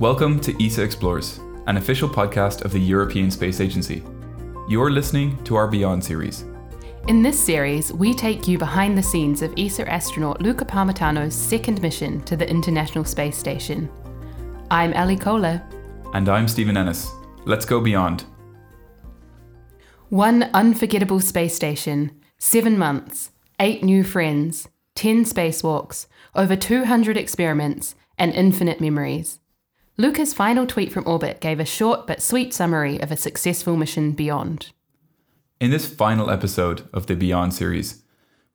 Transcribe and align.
Welcome 0.00 0.40
to 0.40 0.64
ESA 0.64 0.82
Explores, 0.82 1.38
an 1.66 1.76
official 1.76 2.08
podcast 2.08 2.64
of 2.64 2.72
the 2.72 2.80
European 2.80 3.30
Space 3.30 3.60
Agency. 3.60 4.02
You're 4.68 4.90
listening 4.90 5.42
to 5.44 5.54
our 5.54 5.68
Beyond 5.68 6.04
series. 6.04 6.44
In 7.06 7.22
this 7.22 7.38
series, 7.38 7.92
we 7.92 8.12
take 8.12 8.48
you 8.48 8.58
behind 8.58 8.98
the 8.98 9.02
scenes 9.02 9.40
of 9.40 9.54
ESA 9.56 9.90
astronaut 9.90 10.42
Luca 10.42 10.64
Parmitano's 10.64 11.34
second 11.34 11.80
mission 11.80 12.20
to 12.24 12.36
the 12.36 12.46
International 12.50 13.04
Space 13.04 13.38
Station. 13.38 13.88
I'm 14.70 14.92
Ally 14.94 15.14
Koehler. 15.14 15.62
And 16.12 16.28
I'm 16.28 16.48
Stephen 16.48 16.76
Ennis. 16.76 17.10
Let's 17.44 17.64
go 17.64 17.80
beyond. 17.80 18.24
One 20.08 20.50
unforgettable 20.54 21.20
space 21.20 21.54
station, 21.54 22.20
seven 22.38 22.76
months, 22.76 23.30
eight 23.60 23.84
new 23.84 24.02
friends, 24.02 24.68
10 24.94 25.24
spacewalks, 25.24 26.06
over 26.34 26.56
200 26.56 27.16
experiments, 27.16 27.94
and 28.16 28.32
infinite 28.32 28.80
memories. 28.80 29.40
Luca's 29.96 30.34
final 30.34 30.66
tweet 30.66 30.92
from 30.92 31.06
orbit 31.06 31.40
gave 31.40 31.60
a 31.60 31.64
short 31.64 32.06
but 32.06 32.22
sweet 32.22 32.54
summary 32.54 33.00
of 33.00 33.10
a 33.10 33.16
successful 33.16 33.76
mission 33.76 34.12
beyond. 34.12 34.70
In 35.60 35.70
this 35.70 35.92
final 35.92 36.30
episode 36.30 36.88
of 36.92 37.06
the 37.06 37.14
Beyond 37.14 37.54
series, 37.54 38.02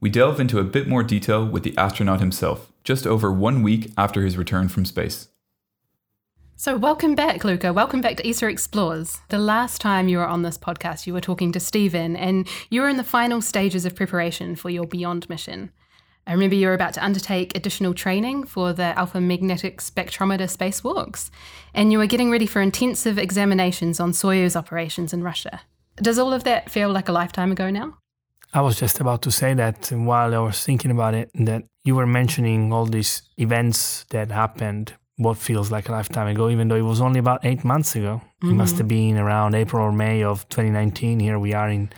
we 0.02 0.09
delve 0.09 0.39
into 0.39 0.59
a 0.59 0.63
bit 0.63 0.88
more 0.88 1.03
detail 1.03 1.45
with 1.45 1.63
the 1.63 1.77
astronaut 1.77 2.20
himself, 2.20 2.71
just 2.84 3.05
over 3.05 3.31
one 3.31 3.63
week 3.63 3.91
after 3.98 4.23
his 4.23 4.37
return 4.37 4.70
from 4.70 4.85
space. 4.85 5.29
So, 6.55 6.76
welcome 6.76 7.15
back, 7.15 7.45
Luca. 7.45 7.71
Welcome 7.71 8.01
back 8.01 8.17
to 8.17 8.27
ESA 8.27 8.48
Explores. 8.48 9.20
The 9.29 9.40
last 9.40 9.79
time 9.79 10.09
you 10.09 10.17
were 10.17 10.27
on 10.27 10.41
this 10.41 10.57
podcast, 10.57 11.07
you 11.07 11.13
were 11.13 11.21
talking 11.21 11.53
to 11.53 11.59
Stephen, 11.59 12.17
and 12.17 12.48
you 12.70 12.81
were 12.81 12.90
in 12.90 12.98
the 12.98 13.03
final 13.03 13.41
stages 13.41 13.85
of 13.85 13.95
preparation 13.95 14.57
for 14.57 14.70
your 14.70 14.85
Beyond 14.85 15.29
mission. 15.29 15.71
I 16.29 16.33
remember 16.33 16.55
you 16.55 16.67
were 16.67 16.75
about 16.75 16.93
to 16.93 17.03
undertake 17.03 17.57
additional 17.57 17.95
training 17.95 18.43
for 18.43 18.71
the 18.71 18.95
Alpha 18.99 19.20
Magnetic 19.20 19.81
Spectrometer 19.81 20.48
spacewalks, 20.48 21.31
and 21.73 21.91
you 21.91 21.98
were 21.98 22.05
getting 22.05 22.29
ready 22.29 22.45
for 22.45 22.62
intensive 22.62 23.17
examinations 23.17 23.99
on 23.99 24.12
Soyuz 24.12 24.55
operations 24.55 25.12
in 25.12 25.23
Russia. 25.23 25.62
Does 25.95 26.20
all 26.20 26.31
of 26.31 26.43
that 26.43 26.70
feel 26.70 26.91
like 26.91 27.09
a 27.09 27.12
lifetime 27.12 27.51
ago 27.51 27.71
now? 27.71 27.98
I 28.54 28.62
was 28.62 28.77
just 28.77 28.99
about 28.99 29.23
to 29.23 29.31
say 29.31 29.55
that 29.55 29.91
while 29.91 30.35
I 30.35 30.37
was 30.37 30.63
thinking 30.63 30.91
about 30.91 31.15
it, 31.15 31.31
that 31.34 31.63
you 31.84 31.95
were 31.95 32.05
mentioning 32.05 32.71
all 32.71 32.85
these 32.85 33.23
events 33.39 34.05
that 34.11 34.29
happened, 34.29 34.93
what 35.17 35.35
feels 35.35 35.71
like 35.71 35.89
a 35.89 35.91
lifetime 35.91 36.27
ago, 36.27 36.48
even 36.51 36.67
though 36.67 36.76
it 36.76 36.84
was 36.84 37.01
only 37.01 37.20
about 37.20 37.43
eight 37.43 37.63
months 37.63 37.95
ago. 37.95 38.21
Mm-hmm. 38.43 38.51
It 38.51 38.54
must 38.54 38.77
have 38.77 38.87
been 38.87 39.17
around 39.17 39.55
April 39.55 39.84
or 39.84 39.91
May 39.91 40.23
of 40.23 40.48
2019. 40.49 41.21
Here 41.21 41.39
we 41.39 41.55
are 41.55 41.70
in 41.70 41.89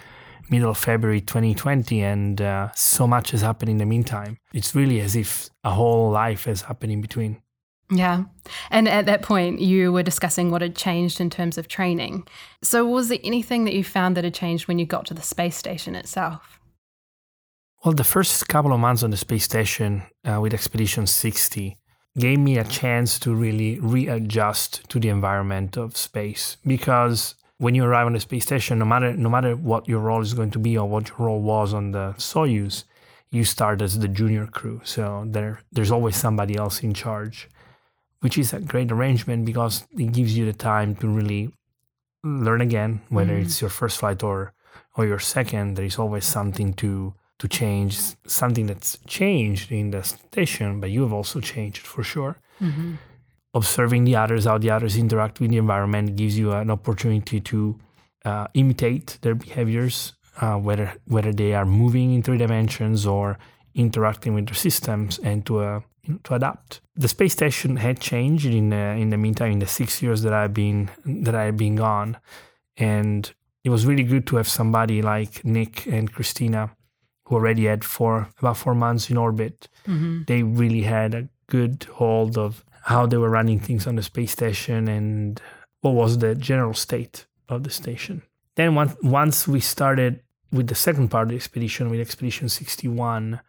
middle 0.51 0.69
of 0.69 0.77
February 0.77 1.21
2020, 1.21 2.01
and 2.01 2.41
uh, 2.41 2.69
so 2.75 3.07
much 3.07 3.31
has 3.31 3.41
happened 3.41 3.69
in 3.69 3.77
the 3.77 3.85
meantime. 3.85 4.37
It's 4.53 4.75
really 4.75 4.99
as 4.99 5.15
if 5.15 5.49
a 5.63 5.71
whole 5.71 6.11
life 6.11 6.45
has 6.45 6.63
happened 6.63 6.91
in 6.91 7.01
between. 7.01 7.41
Yeah. 7.89 8.23
And 8.69 8.87
at 8.87 9.05
that 9.05 9.21
point, 9.21 9.59
you 9.59 9.91
were 9.91 10.03
discussing 10.03 10.49
what 10.49 10.61
had 10.61 10.75
changed 10.75 11.19
in 11.19 11.29
terms 11.29 11.57
of 11.57 11.67
training. 11.67 12.27
So, 12.61 12.85
was 12.85 13.09
there 13.09 13.19
anything 13.23 13.65
that 13.65 13.73
you 13.73 13.83
found 13.83 14.15
that 14.15 14.23
had 14.23 14.33
changed 14.33 14.67
when 14.67 14.79
you 14.79 14.85
got 14.85 15.05
to 15.07 15.13
the 15.13 15.21
space 15.21 15.57
station 15.57 15.95
itself? 15.95 16.59
Well, 17.83 17.93
the 17.93 18.03
first 18.03 18.47
couple 18.47 18.73
of 18.73 18.79
months 18.79 19.03
on 19.03 19.09
the 19.09 19.17
space 19.17 19.43
station 19.43 20.03
uh, 20.23 20.39
with 20.39 20.53
Expedition 20.53 21.07
60 21.07 21.77
gave 22.17 22.39
me 22.39 22.57
a 22.57 22.63
chance 22.63 23.17
to 23.19 23.33
really 23.33 23.79
readjust 23.79 24.87
to 24.89 24.99
the 24.99 25.09
environment 25.09 25.77
of 25.77 25.97
space 25.97 26.57
because 26.65 27.35
when 27.61 27.75
you 27.75 27.85
arrive 27.85 28.07
on 28.07 28.13
the 28.13 28.19
space 28.19 28.43
station, 28.43 28.79
no 28.79 28.85
matter 28.85 29.13
no 29.13 29.29
matter 29.29 29.55
what 29.55 29.87
your 29.87 29.99
role 29.99 30.21
is 30.21 30.33
going 30.33 30.49
to 30.49 30.57
be 30.57 30.75
or 30.75 30.89
what 30.89 31.09
your 31.09 31.27
role 31.27 31.41
was 31.41 31.75
on 31.75 31.91
the 31.91 32.15
Soyuz, 32.17 32.85
you 33.29 33.43
start 33.45 33.83
as 33.83 33.99
the 33.99 34.07
junior 34.07 34.47
crew. 34.47 34.81
So 34.83 35.25
there 35.27 35.61
there's 35.71 35.91
always 35.91 36.15
somebody 36.15 36.55
else 36.55 36.81
in 36.81 36.95
charge, 36.95 37.47
which 38.21 38.35
is 38.39 38.51
a 38.51 38.59
great 38.59 38.91
arrangement 38.91 39.45
because 39.45 39.85
it 39.91 40.11
gives 40.11 40.35
you 40.35 40.43
the 40.47 40.57
time 40.71 40.95
to 40.95 41.07
really 41.07 41.53
learn 42.23 42.61
again. 42.61 43.01
Whether 43.09 43.35
mm. 43.37 43.43
it's 43.43 43.61
your 43.61 43.69
first 43.69 43.99
flight 43.99 44.23
or 44.23 44.53
or 44.97 45.05
your 45.05 45.19
second, 45.19 45.75
there 45.75 45.85
is 45.85 45.99
always 45.99 46.25
something 46.25 46.73
to 46.81 47.13
to 47.37 47.47
change, 47.47 47.93
something 48.25 48.65
that's 48.65 48.97
changed 49.05 49.71
in 49.71 49.91
the 49.91 50.01
station, 50.01 50.79
but 50.81 50.89
you 50.89 51.03
have 51.03 51.13
also 51.13 51.39
changed 51.39 51.85
for 51.85 52.03
sure. 52.03 52.37
Mm-hmm 52.59 52.95
observing 53.53 54.05
the 54.05 54.15
others, 54.15 54.45
how 54.45 54.57
the 54.57 54.69
others 54.69 54.97
interact 54.97 55.39
with 55.39 55.51
the 55.51 55.57
environment 55.57 56.15
gives 56.15 56.37
you 56.37 56.51
an 56.51 56.69
opportunity 56.69 57.39
to 57.39 57.79
uh, 58.25 58.47
imitate 58.53 59.17
their 59.21 59.35
behaviors, 59.35 60.13
uh, 60.39 60.55
whether 60.55 60.93
whether 61.05 61.33
they 61.33 61.53
are 61.53 61.65
moving 61.65 62.13
in 62.13 62.23
three 62.23 62.37
dimensions 62.37 63.05
or 63.05 63.37
interacting 63.73 64.33
with 64.33 64.47
the 64.47 64.55
systems, 64.55 65.19
and 65.19 65.45
to 65.45 65.59
uh, 65.59 65.79
to 66.23 66.33
adapt. 66.33 66.81
The 66.95 67.07
space 67.07 67.33
station 67.33 67.77
had 67.77 67.99
changed 67.99 68.45
in 68.45 68.71
in 68.73 69.09
the 69.09 69.17
meantime 69.17 69.51
in 69.51 69.59
the 69.59 69.67
six 69.67 70.01
years 70.01 70.21
that 70.21 70.33
I've 70.33 70.53
been 70.53 70.89
that 71.05 71.35
I've 71.35 71.57
been 71.57 71.75
gone, 71.75 72.17
and 72.77 73.31
it 73.63 73.69
was 73.69 73.85
really 73.85 74.03
good 74.03 74.25
to 74.27 74.37
have 74.37 74.47
somebody 74.47 75.01
like 75.01 75.43
Nick 75.45 75.85
and 75.87 76.11
Christina, 76.11 76.71
who 77.25 77.35
already 77.35 77.65
had 77.65 77.83
four 77.83 78.29
about 78.39 78.57
four 78.57 78.75
months 78.75 79.09
in 79.09 79.17
orbit. 79.17 79.67
Mm-hmm. 79.87 80.23
They 80.27 80.43
really 80.43 80.83
had 80.83 81.13
a 81.13 81.27
good 81.47 81.85
hold 81.95 82.37
of 82.37 82.63
how 82.83 83.05
they 83.05 83.17
were 83.17 83.29
running 83.29 83.59
things 83.59 83.87
on 83.87 83.95
the 83.95 84.03
space 84.03 84.31
station 84.31 84.87
and 84.87 85.41
what 85.81 85.91
was 85.91 86.17
the 86.17 86.35
general 86.35 86.73
state 86.73 87.25
of 87.49 87.63
the 87.63 87.69
station. 87.69 88.21
Then 88.55 88.75
once 88.75 88.95
once 89.01 89.47
we 89.47 89.59
started 89.59 90.21
with 90.51 90.67
the 90.67 90.75
second 90.75 91.09
part 91.09 91.23
of 91.23 91.29
the 91.29 91.35
expedition, 91.35 91.89
with 91.89 91.99
Expedition 91.99 92.49
61, 92.49 93.39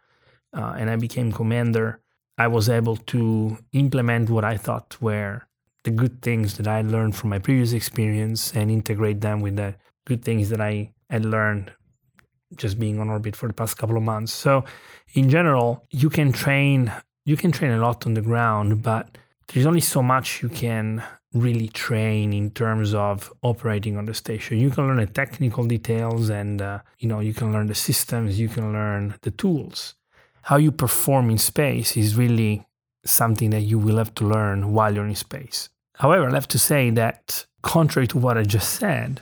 uh, 0.55 0.75
and 0.77 0.89
I 0.89 0.95
became 0.95 1.31
commander, 1.31 1.99
I 2.37 2.47
was 2.47 2.69
able 2.69 2.95
to 2.95 3.57
implement 3.73 4.29
what 4.29 4.45
I 4.45 4.57
thought 4.57 4.97
were 5.01 5.43
the 5.83 5.91
good 5.91 6.21
things 6.21 6.55
that 6.57 6.67
I 6.67 6.81
learned 6.81 7.15
from 7.15 7.29
my 7.29 7.39
previous 7.39 7.73
experience 7.73 8.53
and 8.53 8.71
integrate 8.71 9.19
them 9.19 9.41
with 9.41 9.57
the 9.57 9.75
good 10.05 10.23
things 10.23 10.49
that 10.49 10.61
I 10.61 10.93
had 11.09 11.25
learned 11.25 11.73
just 12.55 12.79
being 12.79 12.99
on 12.99 13.09
orbit 13.09 13.35
for 13.35 13.47
the 13.47 13.53
past 13.53 13.77
couple 13.77 13.97
of 13.97 14.03
months. 14.03 14.31
So, 14.31 14.63
in 15.13 15.29
general, 15.29 15.85
you 15.89 16.09
can 16.09 16.31
train 16.31 16.91
you 17.25 17.37
can 17.37 17.51
train 17.51 17.71
a 17.71 17.77
lot 17.77 18.05
on 18.05 18.15
the 18.15 18.21
ground, 18.21 18.83
but 18.83 19.17
there's 19.47 19.65
only 19.65 19.81
so 19.81 20.01
much 20.01 20.41
you 20.41 20.49
can 20.49 21.03
really 21.33 21.67
train 21.67 22.31
in 22.31 22.51
terms 22.51 22.93
of 22.93 23.33
operating 23.41 23.97
on 23.97 24.05
the 24.05 24.13
station. 24.13 24.59
You 24.59 24.69
can 24.69 24.87
learn 24.87 24.97
the 24.97 25.07
technical 25.07 25.65
details 25.65 26.29
and 26.29 26.61
uh, 26.61 26.79
you 26.99 27.07
know 27.07 27.19
you 27.19 27.33
can 27.33 27.51
learn 27.51 27.67
the 27.67 27.75
systems, 27.75 28.39
you 28.39 28.49
can 28.49 28.71
learn 28.71 29.15
the 29.21 29.31
tools. 29.31 29.95
How 30.43 30.57
you 30.57 30.71
perform 30.71 31.29
in 31.29 31.37
space 31.37 31.97
is 31.97 32.15
really 32.15 32.65
something 33.05 33.49
that 33.49 33.61
you 33.61 33.79
will 33.79 33.97
have 33.97 34.13
to 34.15 34.25
learn 34.25 34.73
while 34.73 34.93
you're 34.93 35.07
in 35.07 35.15
space. 35.15 35.69
However, 35.95 36.29
I 36.29 36.33
have 36.33 36.47
to 36.49 36.59
say 36.59 36.89
that 36.91 37.45
contrary 37.61 38.07
to 38.07 38.17
what 38.17 38.37
I 38.37 38.43
just 38.43 38.73
said, 38.73 39.21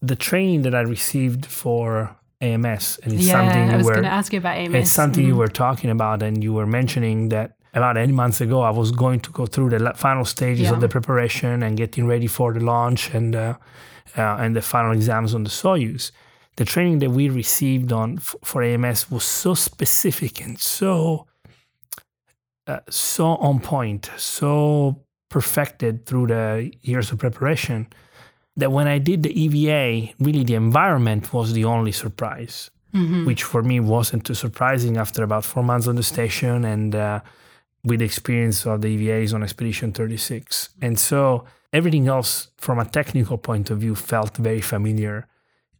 the 0.00 0.16
training 0.16 0.62
that 0.62 0.74
I 0.74 0.80
received 0.80 1.46
for 1.46 2.16
AMS 2.40 3.00
and 3.02 3.14
it's 3.14 3.24
yeah, 3.24 3.32
something 3.32 3.66
you 3.66 3.72
I 3.72 3.76
was 3.76 3.86
going 3.86 4.02
to 4.02 4.08
ask 4.08 4.32
you 4.32 4.38
about 4.38 4.56
AMS. 4.56 4.74
It's 4.74 4.90
something 4.90 5.22
mm-hmm. 5.22 5.28
you 5.28 5.36
were 5.36 5.48
talking 5.48 5.90
about 5.90 6.22
and 6.22 6.42
you 6.42 6.52
were 6.52 6.66
mentioning 6.66 7.30
that 7.30 7.55
about 7.76 7.96
eight 7.98 8.10
months 8.10 8.40
ago, 8.40 8.62
I 8.62 8.70
was 8.70 8.90
going 8.90 9.20
to 9.20 9.30
go 9.30 9.46
through 9.46 9.70
the 9.70 9.92
final 9.94 10.24
stages 10.24 10.64
yeah. 10.64 10.72
of 10.72 10.80
the 10.80 10.88
preparation 10.88 11.62
and 11.62 11.76
getting 11.76 12.06
ready 12.06 12.26
for 12.26 12.52
the 12.52 12.60
launch 12.60 13.14
and 13.14 13.36
uh, 13.36 13.54
uh, 14.16 14.36
and 14.40 14.56
the 14.56 14.62
final 14.62 14.92
exams 14.92 15.34
on 15.34 15.44
the 15.44 15.50
Soyuz. 15.50 16.10
The 16.56 16.64
training 16.64 17.00
that 17.00 17.10
we 17.10 17.28
received 17.28 17.92
on 17.92 18.16
f- 18.16 18.34
for 18.42 18.62
AMS 18.62 19.10
was 19.10 19.24
so 19.24 19.52
specific 19.54 20.40
and 20.40 20.58
so 20.58 21.26
uh, 22.66 22.80
so 22.88 23.36
on 23.36 23.60
point, 23.60 24.10
so 24.16 25.02
perfected 25.28 26.06
through 26.06 26.28
the 26.28 26.72
years 26.82 27.12
of 27.12 27.18
preparation 27.18 27.86
that 28.56 28.72
when 28.72 28.88
I 28.88 28.98
did 28.98 29.22
the 29.22 29.38
EVA, 29.38 30.14
really 30.18 30.44
the 30.44 30.54
environment 30.54 31.32
was 31.32 31.52
the 31.52 31.64
only 31.64 31.92
surprise, 31.92 32.70
mm-hmm. 32.94 33.26
which 33.26 33.42
for 33.42 33.62
me 33.62 33.80
wasn't 33.80 34.24
too 34.24 34.34
surprising 34.34 34.96
after 34.96 35.22
about 35.22 35.44
four 35.44 35.62
months 35.62 35.86
on 35.86 35.96
the 35.96 36.02
station 36.02 36.64
and 36.64 36.94
uh, 36.94 37.20
with 37.86 38.02
experience 38.02 38.66
of 38.66 38.82
the 38.82 38.88
EVAs 38.96 39.32
on 39.32 39.42
Expedition 39.42 39.92
36. 39.92 40.70
And 40.82 40.98
so 40.98 41.44
everything 41.72 42.08
else 42.08 42.48
from 42.58 42.78
a 42.78 42.84
technical 42.84 43.38
point 43.38 43.70
of 43.70 43.78
view 43.78 43.94
felt 43.94 44.36
very 44.36 44.60
familiar 44.60 45.28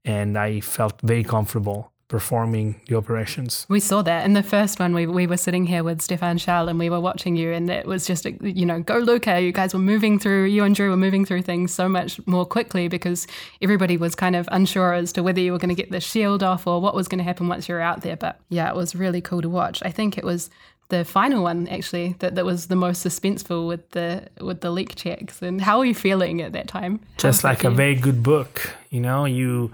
and 0.04 0.38
I 0.38 0.60
felt 0.60 1.00
very 1.02 1.24
comfortable 1.24 1.92
performing 2.08 2.80
the 2.86 2.96
operations. 2.96 3.66
We 3.68 3.80
saw 3.80 4.02
that 4.02 4.24
in 4.24 4.34
the 4.34 4.42
first 4.42 4.78
one. 4.78 4.94
We, 4.94 5.06
we 5.06 5.26
were 5.26 5.36
sitting 5.36 5.66
here 5.66 5.82
with 5.82 6.00
Stefan 6.00 6.38
Schall 6.38 6.68
and 6.68 6.78
we 6.78 6.88
were 6.88 7.00
watching 7.00 7.34
you, 7.34 7.52
and 7.52 7.68
it 7.68 7.86
was 7.86 8.06
just, 8.06 8.24
you 8.24 8.64
know, 8.64 8.80
go 8.80 8.98
Luca. 8.98 9.40
You 9.40 9.50
guys 9.50 9.74
were 9.74 9.80
moving 9.80 10.18
through, 10.20 10.44
you 10.44 10.62
and 10.62 10.74
Drew 10.74 10.90
were 10.90 10.96
moving 10.96 11.24
through 11.24 11.42
things 11.42 11.74
so 11.74 11.88
much 11.88 12.24
more 12.26 12.46
quickly 12.46 12.86
because 12.86 13.26
everybody 13.60 13.96
was 13.96 14.14
kind 14.14 14.36
of 14.36 14.48
unsure 14.52 14.92
as 14.92 15.12
to 15.14 15.22
whether 15.22 15.40
you 15.40 15.50
were 15.50 15.58
going 15.58 15.74
to 15.74 15.82
get 15.82 15.90
the 15.90 16.00
shield 16.00 16.44
off 16.44 16.66
or 16.66 16.80
what 16.80 16.94
was 16.94 17.08
going 17.08 17.18
to 17.18 17.24
happen 17.24 17.48
once 17.48 17.68
you 17.68 17.74
were 17.74 17.80
out 17.80 18.02
there. 18.02 18.16
But 18.16 18.38
yeah, 18.48 18.68
it 18.70 18.76
was 18.76 18.94
really 18.94 19.20
cool 19.20 19.42
to 19.42 19.48
watch. 19.48 19.82
I 19.84 19.90
think 19.90 20.16
it 20.16 20.24
was 20.24 20.48
the 20.88 21.04
final 21.04 21.42
one 21.42 21.68
actually 21.68 22.14
that, 22.20 22.34
that 22.36 22.44
was 22.44 22.66
the 22.68 22.76
most 22.76 23.04
suspenseful 23.04 23.66
with 23.66 23.90
the 23.90 24.28
with 24.40 24.60
the 24.60 24.70
leak 24.70 24.94
checks. 24.94 25.42
And 25.42 25.60
how 25.60 25.78
are 25.80 25.84
you 25.84 25.94
feeling 25.94 26.42
at 26.42 26.52
that 26.52 26.68
time? 26.68 27.00
Just 27.18 27.44
like 27.44 27.64
a 27.64 27.70
very 27.70 27.94
good 27.94 28.22
book 28.22 28.76
you 28.96 29.00
know? 29.00 29.26
You 29.26 29.72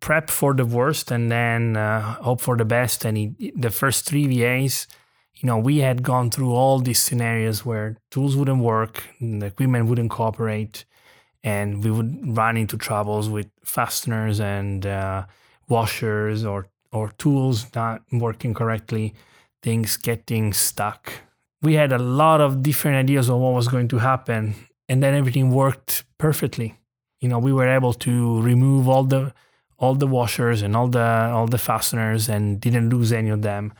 prep 0.00 0.30
for 0.30 0.54
the 0.54 0.64
worst 0.64 1.10
and 1.10 1.30
then 1.30 1.76
uh, 1.76 2.14
hope 2.22 2.40
for 2.40 2.56
the 2.56 2.64
best. 2.64 3.04
And 3.04 3.16
he, 3.16 3.52
the 3.56 3.70
first 3.70 4.06
three 4.06 4.26
EVAs, 4.26 4.86
you 5.36 5.46
know, 5.48 5.58
we 5.58 5.78
had 5.78 6.02
gone 6.02 6.30
through 6.30 6.52
all 6.52 6.78
these 6.78 7.00
scenarios 7.00 7.64
where 7.66 7.96
tools 8.10 8.36
wouldn't 8.36 8.62
work, 8.62 9.02
the 9.20 9.46
equipment 9.46 9.86
wouldn't 9.86 10.10
cooperate, 10.10 10.84
and 11.42 11.82
we 11.84 11.90
would 11.90 12.36
run 12.36 12.56
into 12.56 12.76
troubles 12.78 13.28
with 13.28 13.48
fasteners 13.64 14.40
and 14.40 14.86
uh, 14.86 15.26
washers 15.68 16.44
or 16.44 16.68
or 16.92 17.10
tools 17.18 17.66
not 17.74 18.02
working 18.12 18.54
correctly, 18.54 19.14
things 19.64 19.96
getting 19.96 20.52
stuck. 20.52 21.02
We 21.62 21.74
had 21.74 21.92
a 21.92 22.02
lot 22.22 22.40
of 22.46 22.62
different 22.62 22.96
ideas 23.04 23.28
of 23.30 23.38
what 23.38 23.54
was 23.54 23.68
going 23.74 23.88
to 23.88 23.98
happen, 23.98 24.54
and 24.90 25.02
then 25.02 25.14
everything 25.14 25.46
worked 25.50 26.04
perfectly. 26.18 26.78
You 27.20 27.28
know, 27.30 27.40
we 27.48 27.52
were 27.58 27.70
able 27.78 27.94
to 28.06 28.12
remove 28.42 28.82
all 28.92 29.04
the 29.14 29.32
all 29.82 29.94
the 29.94 30.10
washers 30.18 30.58
and 30.64 30.76
all 30.76 30.88
the 30.98 31.08
all 31.36 31.48
the 31.56 31.62
fasteners 31.70 32.22
and 32.34 32.60
didn't 32.60 32.90
lose 32.94 33.10
any 33.20 33.30
of 33.36 33.40
them. 33.50 33.72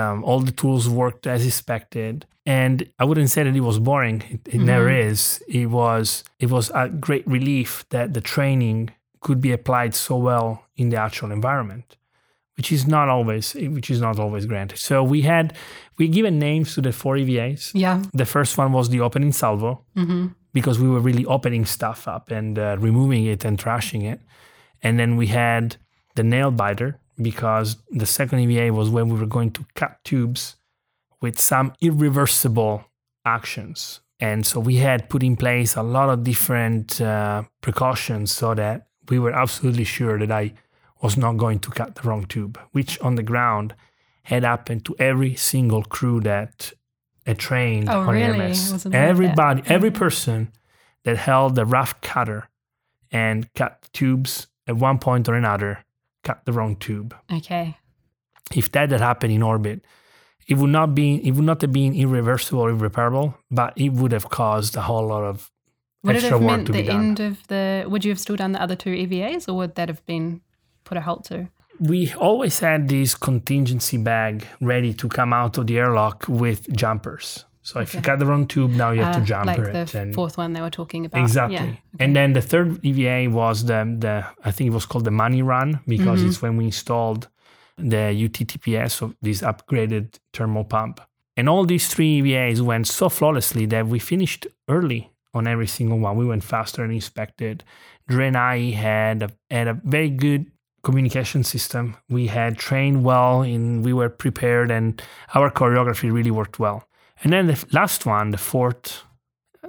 Um, 0.00 0.16
all 0.28 0.40
the 0.40 0.56
tools 0.62 0.84
worked 0.88 1.26
as 1.26 1.44
expected, 1.50 2.26
and 2.44 2.76
I 3.00 3.04
wouldn't 3.04 3.30
say 3.34 3.42
that 3.42 3.56
it 3.56 3.66
was 3.70 3.78
boring. 3.90 4.18
It, 4.22 4.32
it 4.32 4.40
mm-hmm. 4.44 4.72
never 4.72 4.88
is. 5.08 5.18
It 5.48 5.66
was 5.80 6.06
it 6.38 6.50
was 6.56 6.70
a 6.82 6.88
great 7.06 7.26
relief 7.26 7.70
that 7.94 8.14
the 8.16 8.24
training 8.34 8.90
could 9.24 9.40
be 9.40 9.52
applied 9.58 9.92
so 9.94 10.14
well 10.28 10.50
in 10.76 10.90
the 10.90 10.98
actual 11.06 11.32
environment 11.32 11.96
which 12.56 12.72
is 12.72 12.86
not 12.86 13.08
always 13.08 13.54
which 13.54 13.90
is 13.90 14.00
not 14.00 14.18
always 14.18 14.46
granted. 14.46 14.78
So 14.78 15.02
we 15.02 15.22
had 15.22 15.54
we 15.98 16.08
given 16.08 16.38
names 16.38 16.74
to 16.74 16.80
the 16.80 16.92
four 16.92 17.16
EVAs. 17.16 17.72
Yeah. 17.74 18.02
The 18.12 18.26
first 18.26 18.58
one 18.58 18.72
was 18.72 18.88
the 18.88 19.00
opening 19.00 19.32
salvo 19.32 19.84
mm-hmm. 19.96 20.28
because 20.52 20.78
we 20.78 20.88
were 20.88 21.00
really 21.00 21.24
opening 21.26 21.64
stuff 21.66 22.08
up 22.08 22.30
and 22.30 22.58
uh, 22.58 22.76
removing 22.78 23.26
it 23.26 23.44
and 23.44 23.58
trashing 23.58 24.10
it, 24.10 24.20
and 24.82 24.98
then 24.98 25.16
we 25.16 25.28
had 25.28 25.76
the 26.14 26.22
nail 26.22 26.50
biter 26.50 26.98
because 27.20 27.76
the 27.90 28.06
second 28.06 28.40
EVA 28.40 28.72
was 28.72 28.90
when 28.90 29.08
we 29.08 29.18
were 29.18 29.26
going 29.26 29.50
to 29.50 29.64
cut 29.74 29.98
tubes 30.04 30.56
with 31.20 31.38
some 31.38 31.72
irreversible 31.80 32.84
actions. 33.24 34.00
And 34.18 34.46
so 34.46 34.60
we 34.60 34.76
had 34.76 35.08
put 35.08 35.22
in 35.22 35.36
place 35.36 35.76
a 35.76 35.82
lot 35.82 36.08
of 36.08 36.24
different 36.24 37.00
uh, 37.00 37.44
precautions 37.60 38.32
so 38.32 38.54
that 38.54 38.88
we 39.08 39.18
were 39.18 39.32
absolutely 39.32 39.84
sure 39.84 40.18
that 40.18 40.30
I 40.30 40.54
was 41.02 41.16
not 41.16 41.36
going 41.36 41.58
to 41.60 41.70
cut 41.70 41.94
the 41.94 42.02
wrong 42.08 42.24
tube, 42.24 42.58
which 42.72 42.98
on 43.00 43.16
the 43.16 43.22
ground 43.22 43.74
had 44.24 44.42
happened 44.42 44.84
to 44.84 44.96
every 44.98 45.34
single 45.34 45.82
crew 45.82 46.20
that 46.20 46.72
had 47.26 47.38
trained 47.38 47.88
oh, 47.88 48.00
on 48.00 48.14
really? 48.14 48.40
AMS. 48.40 48.86
Everybody, 48.92 49.62
every 49.66 49.90
mm. 49.90 49.94
person 49.94 50.52
that 51.04 51.16
held 51.16 51.54
the 51.54 51.64
rough 51.64 52.00
cutter 52.00 52.48
and 53.10 53.52
cut 53.54 53.88
tubes 53.92 54.48
at 54.66 54.76
one 54.76 54.98
point 54.98 55.28
or 55.28 55.34
another 55.34 55.84
cut 56.24 56.44
the 56.44 56.52
wrong 56.52 56.76
tube. 56.76 57.14
Okay. 57.32 57.76
If 58.54 58.72
that 58.72 58.90
had 58.90 59.00
happened 59.00 59.32
in 59.32 59.42
orbit, 59.42 59.82
it 60.48 60.56
would 60.56 60.70
not 60.70 60.94
be 60.94 61.16
it 61.26 61.32
would 61.32 61.44
not 61.44 61.60
have 61.60 61.72
been 61.72 61.94
irreversible 61.94 62.60
or 62.60 62.70
irreparable, 62.70 63.36
but 63.50 63.72
it 63.76 63.90
would 63.90 64.12
have 64.12 64.28
caused 64.28 64.76
a 64.76 64.82
whole 64.82 65.06
lot 65.06 65.24
of 65.24 65.50
would 66.02 66.16
extra 66.16 66.28
it 66.28 66.32
have 66.32 66.40
work 66.40 66.50
meant 66.50 66.66
to 66.66 66.72
the 66.72 66.82
be 66.82 66.86
done. 66.86 67.00
end 67.00 67.20
of 67.20 67.46
the 67.48 67.84
would 67.88 68.04
you 68.04 68.10
have 68.10 68.20
still 68.20 68.36
done 68.36 68.52
the 68.52 68.62
other 68.62 68.76
two 68.76 68.90
EVAs 68.90 69.48
or 69.48 69.54
would 69.54 69.74
that 69.74 69.88
have 69.88 70.04
been 70.06 70.40
put 70.86 70.96
a 70.96 71.00
halt 71.02 71.24
to? 71.24 71.48
We 71.78 72.12
always 72.14 72.58
had 72.60 72.88
this 72.88 73.14
contingency 73.14 73.98
bag 73.98 74.46
ready 74.62 74.94
to 74.94 75.08
come 75.08 75.32
out 75.34 75.58
of 75.58 75.66
the 75.66 75.76
airlock 75.78 76.24
with 76.28 76.60
jumpers. 76.74 77.44
So 77.62 77.80
if 77.80 77.94
you 77.94 78.00
cut 78.00 78.18
the 78.20 78.26
wrong 78.26 78.46
tube, 78.46 78.70
now 78.70 78.92
you 78.92 79.02
have 79.02 79.16
uh, 79.16 79.18
to 79.20 79.24
jump 79.26 79.46
like 79.46 79.58
it. 79.58 79.88
the 79.92 79.98
and 80.00 80.14
fourth 80.14 80.38
one 80.38 80.52
they 80.54 80.60
were 80.62 80.70
talking 80.70 81.04
about. 81.04 81.20
exactly. 81.20 81.56
Yeah. 81.56 81.62
Okay. 81.62 81.80
And 82.04 82.14
then 82.16 82.32
the 82.32 82.40
third 82.40 82.68
EVA 82.84 83.28
was 83.30 83.64
the 83.70 83.80
the 84.04 84.24
I 84.48 84.50
think 84.52 84.68
it 84.70 84.74
was 84.74 84.86
called 84.86 85.04
the 85.04 85.10
money 85.24 85.42
run 85.42 85.80
because 85.86 86.20
Mm-hmm. 86.20 86.28
it's 86.28 86.40
when 86.42 86.56
we 86.56 86.64
installed 86.66 87.28
the 87.76 88.04
UTTPS, 88.28 88.92
so 88.92 89.14
this 89.20 89.42
upgraded 89.42 90.06
thermal 90.32 90.64
pump. 90.64 91.00
And 91.36 91.48
all 91.48 91.66
these 91.66 91.88
three 91.92 92.22
EVAs 92.22 92.60
went 92.62 92.86
so 92.86 93.08
flawlessly 93.10 93.66
that 93.66 93.86
we 93.86 93.98
finished 93.98 94.46
early 94.68 95.10
on 95.34 95.46
every 95.46 95.66
single 95.66 95.98
one. 95.98 96.16
We 96.16 96.24
went 96.24 96.44
faster 96.44 96.82
and 96.84 96.92
inspected. 96.92 97.64
Drew 98.08 98.24
and 98.24 98.36
I 98.36 98.70
had 98.70 99.22
a, 99.22 99.28
had 99.50 99.68
a 99.68 99.74
very 99.84 100.08
good 100.08 100.46
communication 100.86 101.42
system. 101.42 101.84
We 102.08 102.28
had 102.28 102.52
trained 102.68 103.02
well 103.02 103.42
and 103.42 103.84
we 103.84 103.92
were 103.92 104.08
prepared 104.08 104.70
and 104.70 105.02
our 105.34 105.50
choreography 105.50 106.08
really 106.12 106.30
worked 106.30 106.58
well. 106.64 106.78
And 107.22 107.32
then 107.32 107.46
the 107.48 107.58
last 107.72 108.06
one, 108.06 108.30
the 108.30 108.44
fourth 108.52 109.02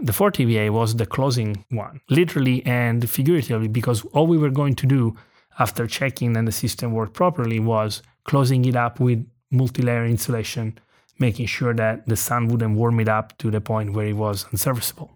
the 0.09 0.13
fourth 0.13 0.39
EVA 0.39 0.71
was 0.71 0.89
the 0.95 1.07
closing 1.07 1.65
one, 1.69 2.01
literally 2.07 2.63
and 2.65 3.09
figuratively, 3.09 3.67
because 3.67 4.05
all 4.13 4.27
we 4.27 4.37
were 4.37 4.51
going 4.61 4.75
to 4.75 4.85
do 4.85 5.15
after 5.57 5.87
checking 5.87 6.33
that 6.33 6.45
the 6.45 6.51
system 6.51 6.91
worked 6.91 7.15
properly 7.15 7.59
was 7.59 8.03
closing 8.25 8.63
it 8.65 8.75
up 8.75 8.99
with 8.99 9.19
multi-layer 9.49 10.05
insulation, 10.05 10.77
making 11.17 11.47
sure 11.47 11.73
that 11.73 12.05
the 12.05 12.15
sun 12.15 12.47
wouldn't 12.47 12.77
warm 12.77 12.99
it 12.99 13.09
up 13.09 13.35
to 13.39 13.49
the 13.49 13.59
point 13.71 13.93
where 13.93 14.05
it 14.05 14.19
was 14.25 14.45
unserviceable. 14.51 15.09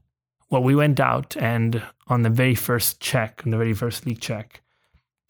Well, 0.50 0.64
we 0.64 0.76
went 0.84 1.00
out 1.00 1.38
and 1.38 1.84
on 2.08 2.24
the 2.24 2.36
very 2.42 2.56
first 2.56 3.00
check, 3.00 3.42
on 3.46 3.52
the 3.52 3.62
very 3.64 3.76
first 3.76 4.08
leak 4.08 4.20
check, 4.20 4.62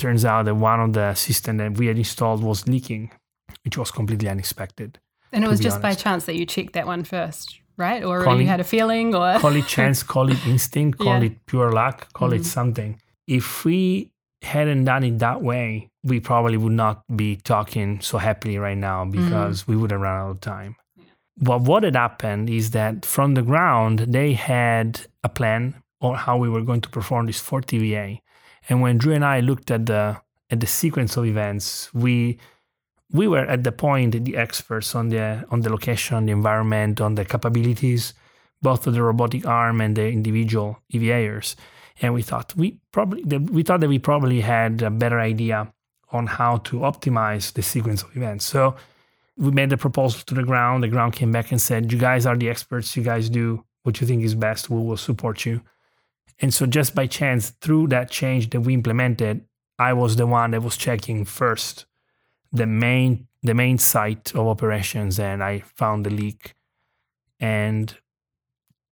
turns 0.02 0.24
out 0.26 0.46
that 0.46 0.56
one 0.56 0.80
of 0.80 0.94
the 0.94 1.14
systems 1.14 1.60
that 1.60 1.78
we 1.78 1.86
had 1.88 1.98
installed 1.98 2.44
was 2.44 2.68
leaking, 2.68 3.12
which 3.64 3.78
was 3.78 3.92
completely 3.92 4.28
unexpected. 4.30 5.00
And 5.34 5.44
it 5.46 5.48
was 5.48 5.60
just 5.60 5.82
by 5.82 5.94
chance 5.94 6.26
that 6.26 6.36
you 6.36 6.46
checked 6.46 6.74
that 6.74 6.86
one 6.88 7.04
first, 7.04 7.60
right? 7.78 8.04
Or 8.04 8.24
Calling- 8.24 8.42
you 8.42 8.48
had 8.48 8.60
a 8.60 8.66
feeling 8.76 9.16
or 9.16 9.40
call 9.44 9.56
it 9.56 9.68
chance, 9.78 10.04
call 10.04 10.30
it 10.30 10.46
instinct, 10.46 10.98
call 10.98 11.08
Yeah. 11.08 11.16
Mm-hmm. 11.20 11.26
it 11.40 11.46
pure 11.46 11.72
luck, 11.72 12.12
call 12.14 12.34
it 12.34 12.46
something. 12.46 13.00
If 13.28 13.64
we 13.64 14.10
hadn't 14.42 14.86
done 14.86 15.04
it 15.04 15.20
that 15.20 15.42
way, 15.42 15.88
we 16.04 16.20
probably 16.20 16.58
would 16.58 16.74
not 16.74 17.04
be 17.16 17.36
talking 17.38 18.02
so 18.02 18.18
happily 18.18 18.58
right 18.58 18.78
now 18.78 19.06
Mm-hmm. 19.06 19.24
because 19.30 19.68
we 19.68 19.76
would 19.78 19.92
have 19.92 20.02
run 20.02 20.18
out 20.22 20.32
of 20.32 20.42
time. 20.42 20.76
But 21.38 21.62
what 21.62 21.84
had 21.84 21.96
happened 21.96 22.50
is 22.50 22.72
that 22.72 23.06
from 23.06 23.34
the 23.36 23.42
ground, 23.42 24.00
they 24.10 24.34
had 24.34 25.02
a 25.24 25.30
plan 25.30 25.76
on 26.02 26.16
how 26.16 26.36
we 26.38 26.50
were 26.50 26.62
going 26.62 26.82
to 26.82 26.90
perform 26.90 27.26
this 27.28 27.42
4th 27.42 27.72
EVA. 27.74 28.20
And 28.70 28.82
when 28.82 28.98
Drew 28.98 29.14
and 29.14 29.26
I 29.26 29.40
looked 29.40 29.72
at 29.72 29.86
the 29.86 30.18
at 30.50 30.60
the 30.60 30.68
sequence 30.68 31.18
of 31.18 31.26
events, 31.26 31.94
we 31.94 32.38
we 33.12 33.28
were 33.28 33.46
at 33.46 33.64
the 33.64 33.72
point 33.72 34.24
the 34.24 34.38
experts 34.38 34.96
on 34.96 35.10
the 35.10 35.46
on 35.50 35.62
the 35.62 35.70
location, 35.70 36.18
on 36.18 36.26
the 36.26 36.32
environment, 36.32 37.02
on 37.02 37.16
the 37.16 37.26
capabilities, 37.26 38.14
both 38.62 38.88
of 38.88 38.94
the 38.94 39.04
robotic 39.04 39.46
arm 39.46 39.82
and 39.82 39.96
the 39.96 40.08
individual 40.08 40.80
EVAers. 40.94 41.56
And 42.02 42.14
we 42.14 42.22
thought 42.22 42.56
we 42.56 42.78
probably 42.92 43.24
we 43.24 43.64
thought 43.64 43.80
that 43.82 43.90
we 43.90 44.00
probably 44.00 44.42
had 44.42 44.82
a 44.82 44.90
better 44.90 45.20
idea 45.20 45.72
on 46.12 46.28
how 46.28 46.58
to 46.58 46.80
optimize 46.80 47.54
the 47.54 47.62
sequence 47.62 48.04
of 48.04 48.16
events. 48.16 48.46
So 48.46 48.76
we 49.38 49.52
made 49.52 49.70
the 49.70 49.78
proposal 49.78 50.22
to 50.26 50.34
the 50.36 50.44
ground. 50.44 50.84
The 50.84 50.88
ground 50.88 51.14
came 51.14 51.32
back 51.32 51.52
and 51.52 51.62
said, 51.62 51.92
"You 51.92 51.98
guys 51.98 52.26
are 52.26 52.38
the 52.38 52.50
experts. 52.50 52.96
You 52.96 53.04
guys 53.04 53.30
do 53.30 53.64
what 53.84 54.00
you 54.02 54.08
think 54.08 54.24
is 54.24 54.36
best. 54.36 54.70
We 54.70 54.82
will 54.82 54.98
support 54.98 55.46
you." 55.46 55.62
And 56.40 56.54
so, 56.54 56.66
just 56.66 56.96
by 56.96 57.08
chance, 57.08 57.52
through 57.62 57.88
that 57.88 58.10
change 58.10 58.50
that 58.52 58.62
we 58.62 58.74
implemented, 58.74 59.46
I 59.78 59.94
was 59.94 60.16
the 60.16 60.28
one 60.28 60.52
that 60.52 60.64
was 60.64 60.78
checking 60.78 61.26
first 61.26 61.86
the 62.52 62.66
main 62.66 63.28
the 63.44 63.54
main 63.54 63.78
site 63.78 64.36
of 64.36 64.48
operations, 64.48 65.20
and 65.20 65.44
I 65.44 65.64
found 65.76 66.06
the 66.06 66.12
leak. 66.12 66.54
And 67.40 67.96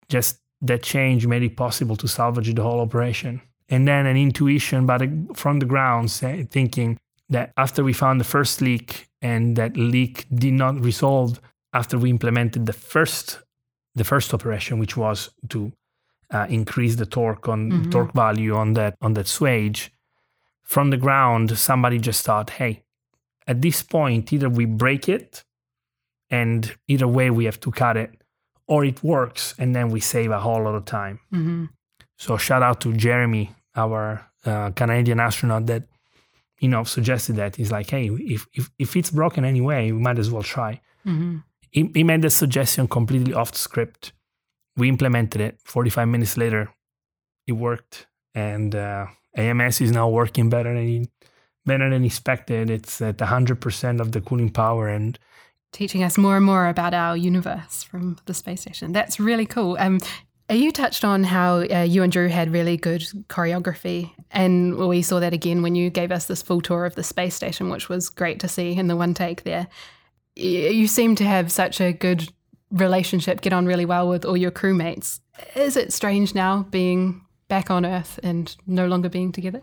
just 0.07 0.39
that 0.61 0.81
change 0.81 1.27
made 1.27 1.43
it 1.43 1.55
possible 1.55 1.95
to 1.97 2.07
salvage 2.07 2.53
the 2.53 2.63
whole 2.63 2.79
operation. 2.79 3.41
And 3.69 3.87
then 3.87 4.07
an 4.07 4.17
intuition, 4.17 4.87
but 4.87 5.01
from 5.35 5.59
the 5.59 5.67
ground, 5.67 6.11
thinking 6.11 6.97
that 7.29 7.53
after 7.57 7.83
we 7.83 7.93
found 7.93 8.19
the 8.19 8.25
first 8.25 8.59
leak 8.59 9.07
and 9.21 9.55
that 9.55 9.77
leak 9.77 10.25
did 10.33 10.53
not 10.53 10.83
resolve 10.83 11.39
after 11.73 11.99
we 11.99 12.09
implemented 12.09 12.65
the 12.65 12.73
first 12.73 13.39
the 13.95 14.03
first 14.03 14.33
operation, 14.33 14.79
which 14.79 14.95
was 14.95 15.29
to 15.49 15.71
uh, 16.31 16.45
increase 16.49 16.95
the 16.95 17.05
torque 17.05 17.47
on 17.49 17.71
Mhm. 17.71 17.91
torque 17.91 18.13
value 18.13 18.55
on 18.55 18.73
that 18.73 18.95
on 19.01 19.13
that 19.13 19.25
swage. 19.27 19.89
From 20.63 20.89
the 20.91 20.97
ground, 20.97 21.57
somebody 21.57 21.97
just 21.99 22.23
thought, 22.25 22.49
"Hey, 22.51 22.83
at 23.47 23.61
this 23.61 23.81
point, 23.83 24.31
either 24.33 24.49
we 24.49 24.65
break 24.65 25.09
it, 25.09 25.43
and 26.29 26.75
either 26.87 27.07
way 27.07 27.29
we 27.31 27.45
have 27.45 27.59
to 27.61 27.71
cut 27.71 27.97
it, 27.97 28.11
or 28.67 28.85
it 28.85 29.03
works, 29.03 29.55
and 29.57 29.75
then 29.75 29.89
we 29.89 29.99
save 29.99 30.31
a 30.31 30.39
whole 30.39 30.63
lot 30.63 30.75
of 30.75 30.85
time." 30.85 31.19
hmm 31.31 31.65
So 32.17 32.37
shout 32.37 32.61
out 32.61 32.81
to 32.81 32.93
Jeremy, 32.93 33.49
our 33.75 34.25
uh, 34.45 34.71
Canadian 34.75 35.19
astronaut 35.19 35.65
that 35.67 35.83
you 36.59 36.67
know 36.69 36.83
suggested 36.83 37.35
that. 37.37 37.55
He's 37.55 37.71
like, 37.71 37.89
"Hey, 37.89 38.09
if 38.35 38.45
if, 38.53 38.69
if 38.77 38.95
it's 38.95 39.09
broken 39.11 39.43
anyway, 39.45 39.91
we 39.91 39.99
might 39.99 40.19
as 40.19 40.29
well 40.29 40.43
try." 40.43 40.81
hmm 41.03 41.37
He, 41.71 41.89
he 41.93 42.03
made 42.03 42.21
the 42.21 42.29
suggestion 42.29 42.87
completely 42.87 43.33
off 43.33 43.53
script. 43.55 44.11
We 44.79 44.87
implemented 44.87 45.41
it. 45.41 45.59
45 45.65 46.07
minutes 46.07 46.37
later, 46.37 46.69
it 47.45 47.51
worked, 47.51 48.07
and 48.33 48.73
uh, 48.73 49.07
AMS 49.35 49.81
is 49.81 49.91
now 49.91 50.09
working 50.09 50.49
better 50.49 50.73
than 50.73 51.09
better 51.65 51.89
than 51.89 52.05
expected. 52.05 52.69
It's 52.69 53.01
at 53.01 53.17
100% 53.17 53.99
of 53.99 54.11
the 54.11 54.21
cooling 54.21 54.49
power, 54.49 54.87
and 54.87 55.19
Teaching 55.71 56.03
us 56.03 56.17
more 56.17 56.35
and 56.35 56.45
more 56.45 56.67
about 56.67 56.95
our 56.95 57.15
universe 57.15 57.83
from 57.83 58.17
the 58.25 58.33
space 58.33 58.61
station. 58.61 58.91
That's 58.91 59.19
really 59.19 59.45
cool. 59.45 59.77
Um, 59.79 59.99
You 60.51 60.71
touched 60.71 61.05
on 61.05 61.23
how 61.23 61.59
uh, 61.59 61.85
you 61.87 62.01
and 62.01 62.11
Drew 62.11 62.27
had 62.27 62.51
really 62.51 62.75
good 62.75 63.01
choreography, 63.27 64.11
and 64.31 64.77
we 64.77 65.03
saw 65.03 65.19
that 65.19 65.33
again 65.33 65.61
when 65.61 65.75
you 65.75 65.91
gave 65.91 66.11
us 66.11 66.25
this 66.25 66.41
full 66.41 66.61
tour 66.61 66.85
of 66.85 66.95
the 66.95 67.03
space 67.03 67.35
station, 67.35 67.69
which 67.69 67.87
was 67.87 68.09
great 68.09 68.39
to 68.39 68.47
see 68.47 68.71
in 68.71 68.87
the 68.87 68.95
one 68.95 69.13
take 69.13 69.43
there. 69.43 69.67
You 70.35 70.87
seem 70.87 71.15
to 71.17 71.23
have 71.23 71.51
such 71.51 71.79
a 71.79 71.93
good 71.93 72.33
relationship, 72.71 73.41
get 73.41 73.53
on 73.53 73.65
really 73.65 73.85
well 73.85 74.07
with 74.07 74.25
all 74.25 74.37
your 74.37 74.51
crewmates. 74.51 75.19
Is 75.55 75.75
it 75.75 75.93
strange 75.93 76.35
now 76.35 76.63
being 76.69 77.25
back 77.47 77.71
on 77.71 77.85
Earth 77.85 78.19
and 78.23 78.55
no 78.67 78.87
longer 78.87 79.09
being 79.09 79.31
together? 79.31 79.61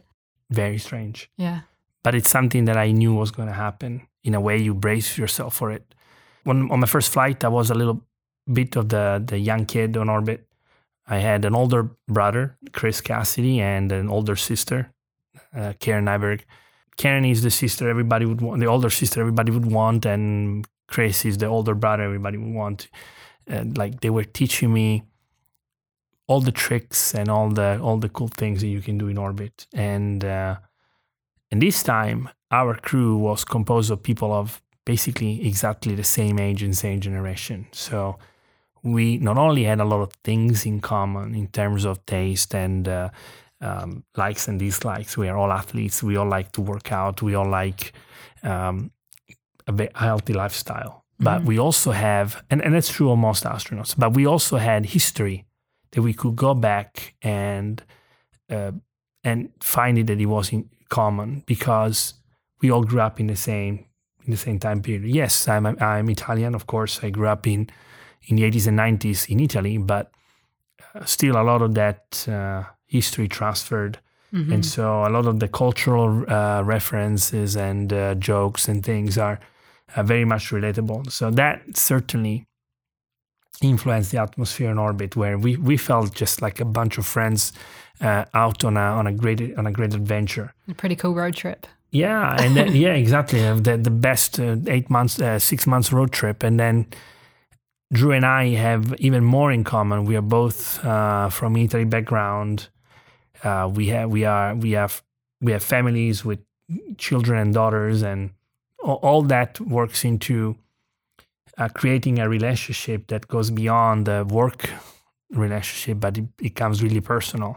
Very 0.51 0.79
strange. 0.79 1.31
Yeah. 1.37 1.61
But 2.03 2.15
it's 2.15 2.31
something 2.31 2.67
that 2.67 2.77
I 2.77 2.93
knew 2.93 3.15
was 3.15 3.31
going 3.31 3.49
to 3.49 3.55
happen. 3.55 4.07
In 4.23 4.35
a 4.35 4.41
way, 4.41 4.59
you 4.59 4.75
brace 4.75 5.19
yourself 5.19 5.55
for 5.55 5.71
it. 5.71 5.95
When 6.45 6.71
on 6.71 6.81
my 6.81 6.87
first 6.87 7.11
flight, 7.11 7.45
I 7.45 7.49
was 7.49 7.71
a 7.71 7.75
little 7.75 8.03
bit 8.53 8.77
of 8.77 8.89
the 8.89 9.23
the 9.27 9.39
young 9.39 9.67
kid 9.67 9.97
on 9.97 10.09
orbit. 10.09 10.47
I 11.09 11.19
had 11.19 11.45
an 11.45 11.55
older 11.55 11.91
brother, 12.09 12.57
Chris 12.73 13.01
Cassidy, 13.01 13.61
and 13.61 13.93
an 13.93 14.09
older 14.09 14.37
sister, 14.37 14.93
uh, 15.55 15.73
Karen 15.79 16.05
Nyberg. 16.05 16.43
Karen 16.97 17.25
is 17.25 17.43
the 17.43 17.51
sister 17.51 17.89
everybody 17.89 18.27
would 18.27 18.41
want, 18.41 18.61
the 18.61 18.67
older 18.67 18.91
sister 18.91 19.21
everybody 19.21 19.53
would 19.53 19.67
want, 19.67 20.07
and 20.07 20.67
Chris 20.87 21.25
is 21.25 21.39
the 21.39 21.47
older 21.47 21.75
brother 21.75 22.03
everybody 22.03 22.39
would 22.39 22.55
want. 22.55 22.89
And 23.47 23.77
like 23.77 24.01
they 24.01 24.11
were 24.11 24.25
teaching 24.25 24.73
me 24.73 25.05
all 26.27 26.41
the 26.41 26.53
tricks 26.53 27.15
and 27.15 27.29
all 27.29 27.51
the 27.51 27.81
all 27.81 27.99
the 27.99 28.09
cool 28.09 28.29
things 28.29 28.61
that 28.61 28.69
you 28.69 28.81
can 28.81 28.99
do 28.99 29.09
in 29.09 29.19
orbit. 29.19 29.67
And 29.73 30.25
uh, 30.25 30.57
and 31.51 31.63
this 31.63 31.83
time, 31.83 32.29
our 32.51 32.75
crew 32.75 33.17
was 33.17 33.45
composed 33.45 33.91
of 33.91 34.03
people 34.03 34.33
of 34.33 34.61
basically 34.85 35.47
exactly 35.47 35.95
the 35.95 36.05
same 36.05 36.39
age 36.39 36.63
and 36.63 36.77
same 36.77 37.01
generation. 37.01 37.67
So 37.73 38.19
we 38.83 39.19
not 39.19 39.37
only 39.37 39.65
had 39.65 39.81
a 39.81 39.85
lot 39.85 40.01
of 40.01 40.13
things 40.25 40.65
in 40.65 40.81
common 40.81 41.35
in 41.35 41.49
terms 41.49 41.85
of 41.85 42.05
taste 42.07 42.55
and 42.55 42.89
uh, 42.89 43.11
um, 43.61 44.05
likes 44.17 44.49
and 44.49 44.59
dislikes. 44.59 45.17
We 45.17 45.29
are 45.29 45.37
all 45.37 45.53
athletes. 45.53 46.03
We 46.03 46.17
all 46.17 46.29
like 46.29 46.53
to 46.53 46.61
work 46.61 46.93
out. 46.93 47.23
We 47.23 47.35
all 47.35 47.49
like 47.49 47.93
um, 48.43 48.91
a 49.67 49.89
healthy 49.95 50.33
lifestyle. 50.33 51.05
But 51.19 51.39
mm-hmm. 51.39 51.47
we 51.47 51.59
also 51.59 51.93
have, 51.93 52.45
and, 52.51 52.63
and 52.63 52.75
that's 52.75 52.91
true 52.91 53.11
of 53.11 53.19
most 53.19 53.45
astronauts, 53.45 53.95
but 53.97 54.15
we 54.15 54.27
also 54.27 54.59
had 54.59 54.87
history 54.87 55.47
that 55.93 56.03
we 56.03 56.13
could 56.13 56.37
go 56.37 56.55
back 56.55 57.15
and 57.23 57.83
uh, 58.51 58.73
and 59.25 59.51
find 59.61 59.99
it 59.99 60.07
that 60.07 60.21
it 60.21 60.27
was 60.27 60.53
in 60.53 60.69
common 60.89 61.43
because 61.47 62.15
we 62.61 62.71
all 62.71 62.85
grew 62.85 63.01
up 63.01 63.19
in 63.19 63.27
the 63.27 63.37
same 63.37 63.87
in 64.25 64.31
the 64.31 64.37
same 64.37 64.59
time 64.59 64.83
period. 64.83 65.05
Yes, 65.05 65.49
I'm 65.49 65.67
I'm 65.67 66.11
Italian, 66.11 66.55
of 66.55 66.67
course. 66.67 67.01
I 67.03 67.11
grew 67.11 67.29
up 67.29 67.47
in 67.47 67.71
in 68.29 68.37
the 68.37 68.43
80s 68.43 68.67
and 68.67 68.79
90s 68.79 69.29
in 69.29 69.41
Italy, 69.41 69.79
but 69.79 70.11
uh, 70.95 71.05
still 71.05 71.37
a 71.37 71.43
lot 71.43 71.63
of 71.63 71.75
that 71.75 72.27
uh, 72.29 72.65
history 72.87 73.29
transferred. 73.29 73.99
Mm-hmm. 74.33 74.53
And 74.53 74.67
so 74.67 75.07
a 75.07 75.11
lot 75.11 75.27
of 75.27 75.39
the 75.39 75.49
cultural 75.49 76.25
uh, 76.29 76.63
references 76.63 77.57
and 77.57 77.93
uh, 77.93 78.17
jokes 78.17 78.69
and 78.69 78.85
things 78.85 79.17
are 79.17 79.39
very 80.03 80.25
much 80.25 80.51
relatable. 80.51 81.11
So 81.11 81.31
that 81.31 81.77
certainly 81.77 82.47
influenced 83.63 84.13
the 84.13 84.19
atmosphere 84.19 84.71
in 84.71 84.79
orbit, 84.79 85.17
where 85.17 85.39
we, 85.39 85.57
we 85.57 85.77
felt 85.77 86.15
just 86.15 86.43
like 86.43 86.61
a 86.61 86.65
bunch 86.65 86.99
of 86.99 87.07
friends 87.07 87.53
uh, 88.01 88.25
out 88.35 88.65
on 88.65 88.77
a 88.77 88.81
on 88.81 89.07
a 89.07 89.13
great 89.13 89.57
on 89.57 89.67
a 89.67 89.73
great 89.73 89.95
adventure. 89.95 90.53
A 90.69 90.75
pretty 90.75 90.97
cool 90.97 91.15
road 91.15 91.35
trip. 91.35 91.67
Yeah, 91.91 92.37
and 92.39 92.57
then, 92.57 92.77
yeah, 92.77 92.95
exactly. 92.95 93.41
The 93.41 93.77
the 93.77 93.91
best 93.91 94.39
uh, 94.39 94.57
eight 94.67 94.91
months, 94.91 95.21
uh, 95.21 95.39
six 95.39 95.67
months 95.67 95.93
road 95.93 96.13
trip, 96.13 96.43
and 96.43 96.59
then 96.61 96.87
Drew 97.93 98.13
and 98.13 98.27
I 98.27 98.49
have 98.57 98.95
even 98.99 99.25
more 99.25 99.53
in 99.53 99.65
common. 99.65 100.05
We 100.05 100.17
are 100.17 100.23
both 100.23 100.85
uh, 100.85 101.31
from 101.31 101.55
military 101.55 101.85
background. 101.85 102.69
Uh, 103.43 103.71
we 103.73 103.89
have 103.89 104.11
we 104.11 104.25
are 104.25 104.55
we 104.55 104.73
have 104.73 105.03
we 105.41 105.53
have 105.53 105.63
families 105.63 106.25
with 106.25 106.41
children 106.99 107.39
and 107.39 107.55
daughters, 107.55 108.03
and 108.03 108.31
all, 108.83 109.23
that 109.23 109.61
works 109.61 110.05
into 110.05 110.57
uh, 111.59 111.69
creating 111.69 112.19
a 112.19 112.29
relationship 112.29 113.09
that 113.09 113.29
goes 113.29 113.51
beyond 113.51 114.07
the 114.07 114.25
work 114.25 114.71
relationship, 115.31 116.01
but 116.01 116.19
it 116.19 116.37
becomes 116.37 116.83
really 116.83 117.01
personal. 117.01 117.57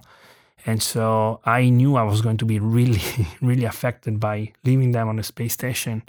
And 0.66 0.82
so 0.82 1.40
I 1.46 1.70
knew 1.70 1.96
I 1.96 2.04
was 2.04 2.22
going 2.22 2.38
to 2.38 2.46
be 2.46 2.60
really, 2.60 3.02
really 3.42 3.66
affected 3.66 4.20
by 4.20 4.54
leaving 4.64 4.92
them 4.92 5.08
on 5.08 5.16
the 5.18 5.24
space 5.24 5.54
station. 5.54 6.04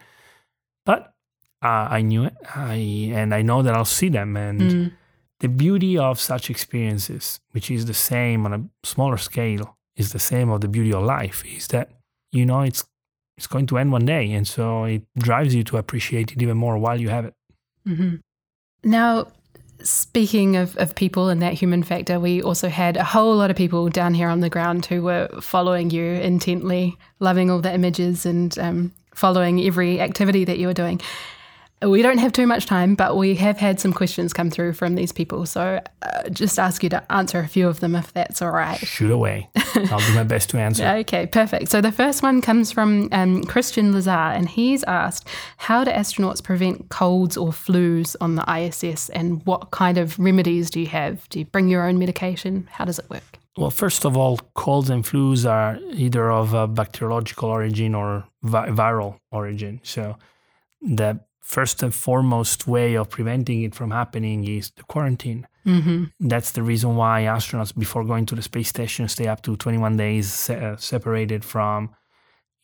But 0.84 1.14
uh, 1.62 1.88
I 1.90 2.02
knew 2.02 2.24
it. 2.24 2.34
I 2.54 3.10
and 3.12 3.34
I 3.34 3.42
know 3.42 3.62
that 3.62 3.74
I'll 3.74 3.84
see 3.84 4.08
them. 4.08 4.36
And 4.36 4.60
mm. 4.60 4.92
the 5.40 5.48
beauty 5.48 5.98
of 5.98 6.18
such 6.18 6.50
experiences, 6.50 7.40
which 7.52 7.70
is 7.70 7.86
the 7.86 7.94
same 7.94 8.46
on 8.46 8.52
a 8.52 8.86
smaller 8.86 9.18
scale, 9.18 9.76
is 9.96 10.12
the 10.12 10.18
same 10.18 10.50
of 10.50 10.62
the 10.62 10.68
beauty 10.68 10.92
of 10.92 11.02
life. 11.02 11.44
Is 11.44 11.68
that 11.68 11.90
you 12.32 12.46
know 12.46 12.62
it's 12.62 12.84
it's 13.40 13.46
going 13.46 13.66
to 13.68 13.78
end 13.78 13.90
one 13.90 14.04
day, 14.04 14.30
and 14.32 14.46
so 14.46 14.84
it 14.84 15.02
drives 15.16 15.54
you 15.54 15.64
to 15.64 15.78
appreciate 15.78 16.30
it 16.30 16.42
even 16.42 16.58
more 16.58 16.76
while 16.76 17.00
you 17.00 17.08
have 17.08 17.24
it. 17.24 17.34
Mm-hmm. 17.88 18.16
Now, 18.84 19.28
speaking 19.82 20.56
of, 20.56 20.76
of 20.76 20.94
people 20.94 21.30
and 21.30 21.40
that 21.40 21.54
human 21.54 21.82
factor, 21.82 22.20
we 22.20 22.42
also 22.42 22.68
had 22.68 22.98
a 22.98 23.04
whole 23.04 23.34
lot 23.34 23.50
of 23.50 23.56
people 23.56 23.88
down 23.88 24.12
here 24.12 24.28
on 24.28 24.40
the 24.40 24.50
ground 24.50 24.84
who 24.84 25.00
were 25.00 25.26
following 25.40 25.88
you 25.88 26.04
intently, 26.04 26.98
loving 27.18 27.50
all 27.50 27.60
the 27.60 27.72
images 27.72 28.26
and 28.26 28.58
um, 28.58 28.92
following 29.14 29.58
every 29.62 30.02
activity 30.02 30.44
that 30.44 30.58
you 30.58 30.66
were 30.66 30.74
doing. 30.74 31.00
We 31.82 32.02
don't 32.02 32.18
have 32.18 32.32
too 32.32 32.46
much 32.46 32.66
time, 32.66 32.94
but 32.94 33.16
we 33.16 33.34
have 33.36 33.56
had 33.56 33.80
some 33.80 33.94
questions 33.94 34.34
come 34.34 34.50
through 34.50 34.74
from 34.74 34.96
these 34.96 35.12
people. 35.12 35.46
So 35.46 35.80
uh, 36.02 36.28
just 36.28 36.58
ask 36.58 36.82
you 36.82 36.90
to 36.90 37.10
answer 37.10 37.38
a 37.38 37.48
few 37.48 37.68
of 37.68 37.80
them 37.80 37.94
if 37.94 38.12
that's 38.12 38.42
all 38.42 38.50
right. 38.50 38.78
Shoot 38.78 39.10
away. 39.10 39.48
I'll 39.90 40.00
do 40.00 40.14
my 40.14 40.24
best 40.24 40.50
to 40.50 40.58
answer. 40.58 40.86
okay, 41.00 41.26
perfect. 41.26 41.70
So 41.70 41.80
the 41.80 41.92
first 41.92 42.22
one 42.22 42.42
comes 42.42 42.70
from 42.70 43.08
um, 43.12 43.44
Christian 43.44 43.94
Lazar, 43.94 44.10
and 44.10 44.46
he's 44.46 44.84
asked 44.84 45.26
How 45.56 45.82
do 45.82 45.90
astronauts 45.90 46.42
prevent 46.42 46.90
colds 46.90 47.38
or 47.38 47.48
flus 47.48 48.14
on 48.20 48.34
the 48.34 48.44
ISS, 48.52 49.08
and 49.10 49.44
what 49.46 49.70
kind 49.70 49.96
of 49.96 50.18
remedies 50.18 50.68
do 50.68 50.80
you 50.80 50.88
have? 50.88 51.26
Do 51.30 51.38
you 51.38 51.46
bring 51.46 51.68
your 51.68 51.88
own 51.88 51.98
medication? 51.98 52.68
How 52.72 52.84
does 52.84 52.98
it 52.98 53.08
work? 53.08 53.38
Well, 53.56 53.70
first 53.70 54.04
of 54.04 54.16
all, 54.16 54.38
colds 54.54 54.90
and 54.90 55.04
flus 55.04 55.48
are 55.48 55.78
either 55.92 56.30
of 56.30 56.52
a 56.52 56.68
bacteriological 56.68 57.48
origin 57.48 57.94
or 57.94 58.26
vi- 58.42 58.68
viral 58.68 59.18
origin. 59.32 59.80
So 59.82 60.16
the 60.82 61.20
first 61.40 61.82
and 61.82 61.94
foremost 61.94 62.66
way 62.66 62.94
of 62.94 63.10
preventing 63.10 63.62
it 63.62 63.74
from 63.74 63.90
happening 63.90 64.46
is 64.46 64.70
the 64.70 64.82
quarantine. 64.84 65.46
Mm-hmm. 65.66 66.04
That's 66.20 66.52
the 66.52 66.62
reason 66.62 66.96
why 66.96 67.22
astronauts, 67.22 67.76
before 67.76 68.04
going 68.04 68.26
to 68.26 68.34
the 68.34 68.42
space 68.42 68.68
station, 68.68 69.08
stay 69.08 69.26
up 69.26 69.42
to 69.42 69.56
21 69.56 69.96
days 69.96 70.32
se- 70.32 70.60
uh, 70.60 70.76
separated 70.76 71.44
from, 71.44 71.90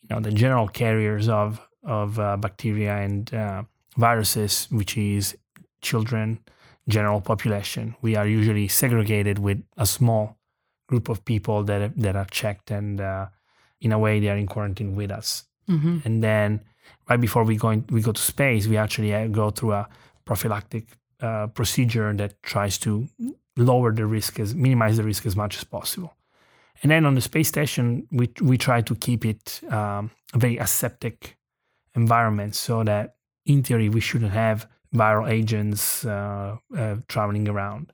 you 0.01 0.15
know, 0.15 0.21
the 0.21 0.31
general 0.31 0.67
carriers 0.67 1.27
of 1.29 1.61
of 1.83 2.19
uh, 2.19 2.35
bacteria 2.35 2.97
and 2.97 3.33
uh, 3.33 3.63
viruses, 3.97 4.67
which 4.71 4.97
is 4.97 5.37
children, 5.81 6.39
general 6.89 7.21
population. 7.21 7.95
We 8.01 8.15
are 8.15 8.27
usually 8.27 8.67
segregated 8.67 9.39
with 9.39 9.63
a 9.77 9.85
small 9.85 10.37
group 10.87 11.07
of 11.07 11.23
people 11.23 11.63
that 11.63 11.95
that 11.97 12.15
are 12.15 12.25
checked, 12.25 12.71
and 12.71 12.99
uh, 12.99 13.27
in 13.79 13.91
a 13.91 13.99
way, 13.99 14.19
they 14.19 14.29
are 14.29 14.37
in 14.37 14.47
quarantine 14.47 14.95
with 14.95 15.11
us. 15.11 15.45
Mm-hmm. 15.69 15.97
And 16.05 16.23
then 16.23 16.61
right 17.09 17.19
before 17.19 17.43
we 17.43 17.55
go 17.55 17.69
in, 17.69 17.85
we 17.89 18.01
go 18.01 18.11
to 18.11 18.21
space, 18.21 18.67
we 18.67 18.77
actually 18.77 19.13
uh, 19.13 19.27
go 19.27 19.49
through 19.49 19.73
a 19.73 19.87
prophylactic 20.25 20.85
uh, 21.21 21.47
procedure 21.47 22.13
that 22.13 22.41
tries 22.43 22.77
to 22.79 23.07
lower 23.55 23.91
the 23.91 24.05
risk, 24.05 24.39
as 24.39 24.53
minimize 24.53 24.97
the 24.97 25.03
risk 25.03 25.25
as 25.25 25.35
much 25.35 25.57
as 25.57 25.63
possible. 25.63 26.13
And 26.83 26.91
then 26.91 27.05
on 27.05 27.15
the 27.15 27.21
space 27.21 27.47
station, 27.47 28.07
we 28.11 28.29
we 28.41 28.57
try 28.57 28.81
to 28.81 28.95
keep 28.95 29.25
it 29.25 29.61
um, 29.71 30.11
a 30.33 30.37
very 30.37 30.57
aseptic 30.57 31.37
environment, 31.95 32.55
so 32.55 32.83
that 32.83 33.15
in 33.45 33.63
theory 33.63 33.89
we 33.89 33.99
shouldn't 33.99 34.33
have 34.33 34.67
viral 34.93 35.29
agents 35.29 36.05
uh, 36.05 36.57
uh, 36.77 36.95
traveling 37.07 37.49
around. 37.49 37.91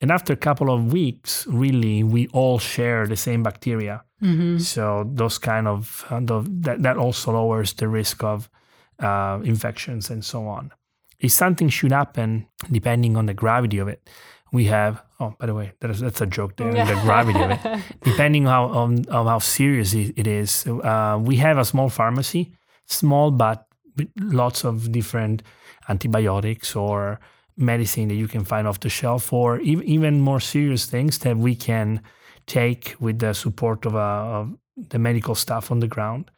And 0.00 0.10
after 0.10 0.32
a 0.32 0.36
couple 0.36 0.70
of 0.70 0.92
weeks, 0.92 1.46
really, 1.46 2.02
we 2.04 2.28
all 2.28 2.58
share 2.58 3.06
the 3.06 3.16
same 3.16 3.42
bacteria. 3.42 4.04
Mm-hmm. 4.22 4.58
So 4.58 5.08
those 5.14 5.38
kind 5.38 5.68
of 5.68 6.04
uh, 6.10 6.20
that 6.22 6.82
that 6.82 6.96
also 6.96 7.32
lowers 7.32 7.72
the 7.74 7.88
risk 7.88 8.24
of 8.24 8.50
uh, 8.98 9.40
infections 9.44 10.10
and 10.10 10.24
so 10.24 10.46
on. 10.46 10.72
If 11.20 11.32
something 11.32 11.68
should 11.68 11.92
happen, 11.92 12.46
depending 12.70 13.16
on 13.16 13.26
the 13.26 13.34
gravity 13.34 13.78
of 13.78 13.88
it, 13.88 14.08
we 14.52 14.64
have. 14.64 15.02
Oh, 15.20 15.34
by 15.38 15.46
the 15.46 15.54
way, 15.54 15.72
that's 15.80 16.00
that's 16.00 16.20
a 16.20 16.26
joke 16.26 16.56
there. 16.56 16.72
the 16.72 17.00
gravity 17.02 17.40
of 17.40 17.50
it, 17.50 17.82
depending 18.02 18.46
on, 18.46 18.70
on, 18.70 19.08
on 19.08 19.26
how 19.26 19.38
serious 19.40 19.94
it 19.94 20.26
is, 20.26 20.66
uh, 20.66 21.18
we 21.20 21.36
have 21.36 21.58
a 21.58 21.64
small 21.64 21.88
pharmacy, 21.88 22.52
small 22.86 23.32
but 23.32 23.66
with 23.96 24.08
lots 24.20 24.64
of 24.64 24.92
different 24.92 25.42
antibiotics 25.88 26.76
or 26.76 27.18
medicine 27.56 28.06
that 28.08 28.14
you 28.14 28.28
can 28.28 28.44
find 28.44 28.68
off 28.68 28.78
the 28.78 28.88
shelf, 28.88 29.32
or 29.32 29.58
even 29.60 30.20
more 30.20 30.38
serious 30.38 30.86
things 30.86 31.18
that 31.18 31.36
we 31.36 31.56
can 31.56 32.00
take 32.48 32.96
with 32.98 33.20
the 33.20 33.32
support 33.32 33.86
of, 33.86 33.94
uh, 33.94 34.40
of 34.40 34.58
the 34.76 34.98
medical 34.98 35.36
staff 35.36 35.70
on 35.70 35.78
the 35.78 35.86
ground. 35.86 36.30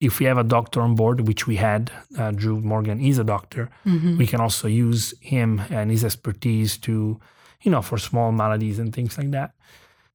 If 0.00 0.18
we 0.18 0.26
have 0.26 0.38
a 0.38 0.44
doctor 0.44 0.80
on 0.80 0.96
board, 0.96 1.26
which 1.28 1.46
we 1.46 1.56
had, 1.56 1.92
uh, 2.18 2.32
Drew 2.32 2.60
Morgan 2.60 3.00
is 3.00 3.18
a 3.18 3.24
doctor, 3.24 3.70
mm-hmm. 3.86 4.18
we 4.18 4.26
can 4.26 4.40
also 4.40 4.66
use 4.66 5.14
him 5.20 5.62
and 5.70 5.90
his 5.90 6.04
expertise 6.04 6.76
to 6.78 7.20
you 7.64 7.70
know, 7.70 7.82
for 7.82 7.98
small 7.98 8.30
maladies 8.30 8.78
and 8.78 8.94
things 8.94 9.18
like 9.18 9.30
that. 9.32 9.54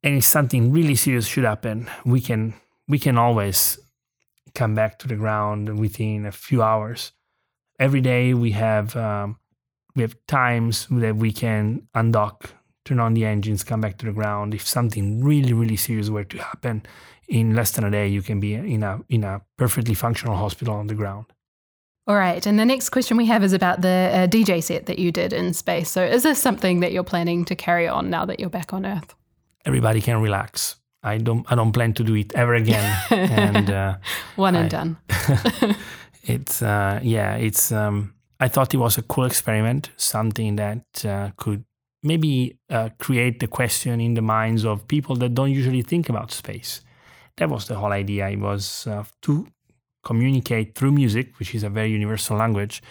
And 0.03 0.17
if 0.17 0.24
something 0.24 0.71
really 0.71 0.95
serious 0.95 1.27
should 1.27 1.43
happen, 1.43 1.89
we 2.05 2.21
can 2.21 2.53
we 2.88 3.00
can 3.00 3.17
always 3.17 3.79
come 4.55 4.74
back 4.74 4.98
to 5.00 5.07
the 5.07 5.15
ground 5.15 5.77
within 5.77 6.25
a 6.25 6.31
few 6.31 6.62
hours. 6.62 7.12
Every 7.79 8.01
day 8.01 8.33
we 8.33 8.51
have 8.51 8.95
um, 8.95 9.38
we 9.95 10.03
have 10.03 10.15
times 10.27 10.88
that 10.89 11.17
we 11.17 11.33
can 11.33 11.88
undock, 11.95 12.51
turn 12.89 13.00
on 13.00 13.13
the 13.13 13.25
engines, 13.25 13.63
come 13.63 13.81
back 13.81 13.98
to 14.00 14.05
the 14.05 14.12
ground. 14.12 14.53
If 14.53 14.67
something 14.67 15.24
really 15.24 15.53
really 15.53 15.77
serious 15.77 16.10
were 16.10 16.25
to 16.25 16.38
happen, 16.38 16.84
in 17.27 17.55
less 17.55 17.72
than 17.72 17.84
a 17.84 17.91
day 17.91 18.08
you 18.08 18.22
can 18.22 18.39
be 18.39 18.53
in 18.53 18.84
a 18.84 19.00
in 19.10 19.24
a 19.24 19.41
perfectly 19.58 19.93
functional 19.93 20.36
hospital 20.36 20.74
on 20.74 20.88
the 20.88 20.96
ground. 20.96 21.25
All 22.08 22.15
right. 22.15 22.43
And 22.48 22.58
the 22.58 22.65
next 22.65 22.89
question 22.89 23.17
we 23.17 23.27
have 23.27 23.43
is 23.43 23.53
about 23.53 23.81
the 23.81 24.10
uh, 24.12 24.27
DJ 24.27 24.63
set 24.63 24.88
that 24.88 24.98
you 24.98 25.12
did 25.12 25.31
in 25.31 25.53
space. 25.53 25.91
So, 25.91 26.03
is 26.03 26.24
this 26.24 26.39
something 26.39 26.79
that 26.79 26.91
you're 26.91 27.03
planning 27.03 27.46
to 27.46 27.55
carry 27.55 27.88
on 27.88 28.10
now 28.10 28.25
that 28.25 28.39
you're 28.39 28.50
back 28.50 28.74
on 28.74 28.84
Earth? 28.84 29.13
Everybody 29.63 30.01
can 30.01 30.19
relax. 30.19 30.77
I 31.03 31.19
don't. 31.19 31.46
I 31.51 31.55
don't 31.55 31.72
plan 31.72 31.93
to 31.93 32.03
do 32.03 32.15
it 32.15 32.34
ever 32.34 32.55
again. 32.55 32.98
and 33.12 33.69
uh, 33.69 33.98
one 34.38 34.55
and 34.55 34.65
I, 34.65 34.69
done. 34.69 34.98
it's 36.24 36.63
uh, 36.63 37.00
yeah. 37.03 37.36
It's. 37.36 37.72
Um, 37.72 38.15
I 38.39 38.48
thought 38.48 38.74
it 38.74 38.77
was 38.77 38.98
a 38.98 39.03
cool 39.03 39.25
experiment, 39.25 39.91
something 39.98 40.55
that 40.55 41.05
uh, 41.05 41.29
could 41.38 41.63
maybe 42.03 42.58
uh, 42.70 42.89
create 43.00 43.39
the 43.39 43.48
question 43.48 44.00
in 44.00 44.13
the 44.13 44.22
minds 44.22 44.65
of 44.65 44.88
people 44.88 45.15
that 45.18 45.34
don't 45.34 45.51
usually 45.51 45.82
think 45.82 46.10
about 46.10 46.32
space. 46.32 46.82
That 47.38 47.50
was 47.50 47.68
the 47.68 47.75
whole 47.75 47.91
idea. 47.91 48.29
It 48.29 48.39
was 48.39 48.88
uh, 48.88 49.03
to 49.24 49.48
communicate 50.03 50.75
through 50.75 50.91
music, 50.91 51.38
which 51.39 51.53
is 51.56 51.63
a 51.63 51.70
very 51.70 51.89
universal 51.91 52.38
language, 52.38 52.82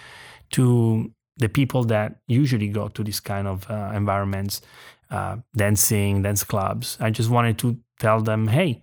to 0.50 1.12
the 1.36 1.48
people 1.48 1.84
that 1.84 2.16
usually 2.26 2.68
go 2.68 2.88
to 2.88 3.04
this 3.04 3.20
kind 3.20 3.46
of 3.46 3.70
uh, 3.70 3.92
environments, 3.94 4.60
uh, 5.10 5.36
dancing, 5.56 6.22
dance 6.22 6.44
clubs. 6.44 6.96
I 7.00 7.10
just 7.10 7.30
wanted 7.30 7.58
to 7.58 7.78
tell 7.98 8.20
them, 8.20 8.48
hey, 8.48 8.82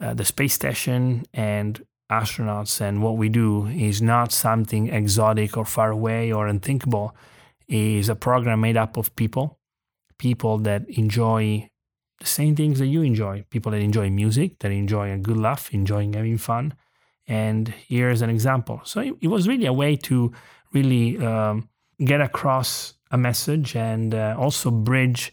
uh, 0.00 0.14
the 0.14 0.24
space 0.24 0.54
station 0.54 1.24
and 1.34 1.84
astronauts 2.10 2.80
and 2.80 3.02
what 3.02 3.16
we 3.16 3.28
do 3.28 3.66
is 3.66 4.00
not 4.00 4.32
something 4.32 4.88
exotic 4.88 5.56
or 5.56 5.64
far 5.64 5.90
away 5.90 6.32
or 6.32 6.46
unthinkable. 6.46 7.14
It 7.66 7.76
is 7.76 8.08
a 8.08 8.14
program 8.14 8.60
made 8.60 8.76
up 8.76 8.96
of 8.96 9.14
people, 9.16 9.58
people 10.18 10.58
that 10.58 10.88
enjoy 10.88 11.68
the 12.20 12.26
same 12.26 12.56
things 12.56 12.78
that 12.78 12.86
you 12.86 13.02
enjoy, 13.02 13.44
people 13.50 13.72
that 13.72 13.80
enjoy 13.80 14.08
music, 14.10 14.58
that 14.60 14.70
enjoy 14.72 15.12
a 15.12 15.18
good 15.18 15.36
laugh, 15.36 15.72
enjoying 15.72 16.14
having 16.14 16.38
fun, 16.38 16.74
and 17.28 17.68
here's 17.68 18.22
an 18.22 18.30
example. 18.30 18.80
So 18.84 19.00
it, 19.00 19.14
it 19.20 19.28
was 19.28 19.46
really 19.48 19.66
a 19.66 19.72
way 19.72 19.96
to 19.96 20.32
really 20.72 21.18
um, 21.18 21.68
get 22.04 22.20
across 22.20 22.94
a 23.10 23.18
message 23.18 23.76
and 23.76 24.14
uh, 24.14 24.36
also 24.38 24.70
bridge 24.70 25.32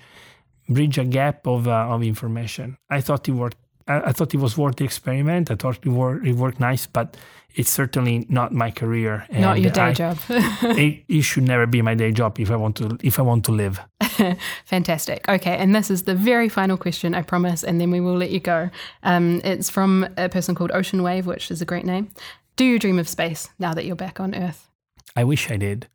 bridge 0.70 0.98
a 0.98 1.06
gap 1.06 1.48
of 1.48 1.68
uh, 1.68 1.88
of 1.90 2.04
information. 2.04 2.78
I 2.90 3.02
thought 3.02 3.28
it 3.28 3.34
worked. 3.34 3.58
I, 3.88 4.02
I, 4.10 4.12
thought 4.12 4.34
it 4.34 4.40
was 4.40 4.58
worth 4.58 4.78
the 4.78 4.86
experiment. 4.86 5.52
I 5.52 5.56
thought 5.56 5.78
it 5.84 5.90
worked. 5.90 6.26
It 6.26 6.36
worked 6.36 6.60
nice, 6.60 6.88
but 6.88 7.18
it's 7.56 7.70
certainly 7.70 8.26
not 8.30 8.52
my 8.52 8.72
career. 8.72 9.26
Not 9.32 9.62
your 9.62 9.72
day 9.72 9.82
I, 9.82 9.94
job. 9.94 10.18
it, 10.30 11.04
it 11.08 11.22
should 11.22 11.44
never 11.44 11.68
be 11.68 11.82
my 11.82 11.94
day 11.94 12.12
job 12.12 12.40
if 12.40 12.50
I 12.50 12.56
want 12.56 12.78
to 12.78 12.98
if 13.04 13.20
I 13.20 13.22
want 13.22 13.46
to 13.46 13.52
live. 13.52 13.80
Fantastic. 14.66 15.28
Okay, 15.30 15.58
and 15.58 15.76
this 15.76 15.92
is 15.92 16.04
the 16.04 16.16
very 16.16 16.50
final 16.50 16.78
question, 16.78 17.14
I 17.14 17.22
promise, 17.22 17.64
and 17.64 17.80
then 17.80 17.92
we 17.92 18.00
will 18.00 18.18
let 18.18 18.32
you 18.32 18.40
go. 18.40 18.70
Um, 19.04 19.42
it's 19.44 19.70
from 19.70 20.08
a 20.18 20.30
person 20.30 20.56
called 20.56 20.72
Ocean 20.72 21.04
Wave, 21.04 21.26
which 21.26 21.52
is 21.52 21.62
a 21.62 21.66
great 21.66 21.86
name. 21.86 22.10
Do 22.56 22.66
you 22.66 22.80
dream 22.80 23.00
of 23.00 23.10
space 23.10 23.50
now 23.60 23.74
that 23.74 23.86
you're 23.86 23.96
back 23.96 24.20
on 24.20 24.36
Earth? 24.36 24.70
I 25.16 25.24
wish 25.24 25.50
I 25.50 25.58
did. 25.58 25.88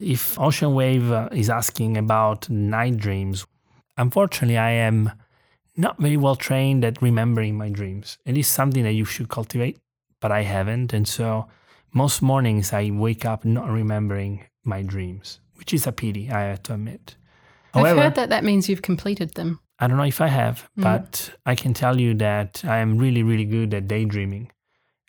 If 0.00 0.38
Ocean 0.38 0.74
Wave 0.74 1.10
uh, 1.10 1.28
is 1.32 1.48
asking 1.48 1.96
about 1.96 2.50
night 2.50 2.96
dreams, 2.96 3.46
unfortunately, 3.96 4.58
I 4.58 4.70
am 4.70 5.12
not 5.76 5.98
very 5.98 6.16
well 6.16 6.36
trained 6.36 6.84
at 6.84 7.00
remembering 7.00 7.56
my 7.56 7.68
dreams. 7.68 8.18
It 8.24 8.36
is 8.36 8.46
something 8.46 8.82
that 8.84 8.92
you 8.92 9.04
should 9.04 9.28
cultivate, 9.28 9.78
but 10.20 10.32
I 10.32 10.42
haven't. 10.42 10.92
And 10.92 11.08
so 11.08 11.48
most 11.92 12.22
mornings 12.22 12.72
I 12.72 12.90
wake 12.90 13.24
up 13.24 13.44
not 13.44 13.68
remembering 13.68 14.46
my 14.64 14.82
dreams, 14.82 15.40
which 15.54 15.72
is 15.72 15.86
a 15.86 15.92
pity, 15.92 16.30
I 16.30 16.42
have 16.42 16.62
to 16.64 16.74
admit. 16.74 17.16
However, 17.74 18.00
I've 18.00 18.04
heard 18.04 18.14
that 18.16 18.28
that 18.30 18.44
means 18.44 18.68
you've 18.68 18.82
completed 18.82 19.34
them. 19.34 19.60
I 19.78 19.86
don't 19.86 19.96
know 19.96 20.04
if 20.04 20.20
I 20.20 20.28
have, 20.28 20.68
mm. 20.78 20.82
but 20.82 21.34
I 21.44 21.54
can 21.54 21.74
tell 21.74 22.00
you 22.00 22.14
that 22.14 22.62
I 22.64 22.78
am 22.78 22.98
really, 22.98 23.22
really 23.22 23.44
good 23.44 23.74
at 23.74 23.88
daydreaming. 23.88 24.52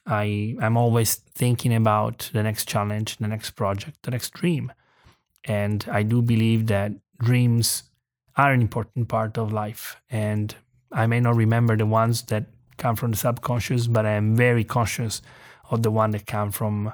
I 0.05 0.55
I'm 0.59 0.77
always 0.77 1.15
thinking 1.15 1.73
about 1.73 2.29
the 2.33 2.43
next 2.43 2.67
challenge, 2.67 3.17
the 3.17 3.27
next 3.27 3.51
project, 3.51 4.03
the 4.03 4.11
next 4.11 4.33
dream, 4.33 4.71
and 5.45 5.85
I 5.89 6.03
do 6.03 6.21
believe 6.21 6.67
that 6.67 6.91
dreams 7.19 7.83
are 8.35 8.51
an 8.51 8.61
important 8.61 9.07
part 9.07 9.37
of 9.37 9.53
life. 9.53 9.97
And 10.09 10.55
I 10.91 11.07
may 11.07 11.19
not 11.19 11.35
remember 11.35 11.77
the 11.77 11.85
ones 11.85 12.23
that 12.23 12.45
come 12.77 12.95
from 12.95 13.11
the 13.11 13.17
subconscious, 13.17 13.87
but 13.87 14.05
I 14.05 14.11
am 14.11 14.35
very 14.35 14.63
conscious 14.63 15.21
of 15.69 15.83
the 15.83 15.91
one 15.91 16.11
that 16.11 16.25
come 16.25 16.51
from 16.51 16.93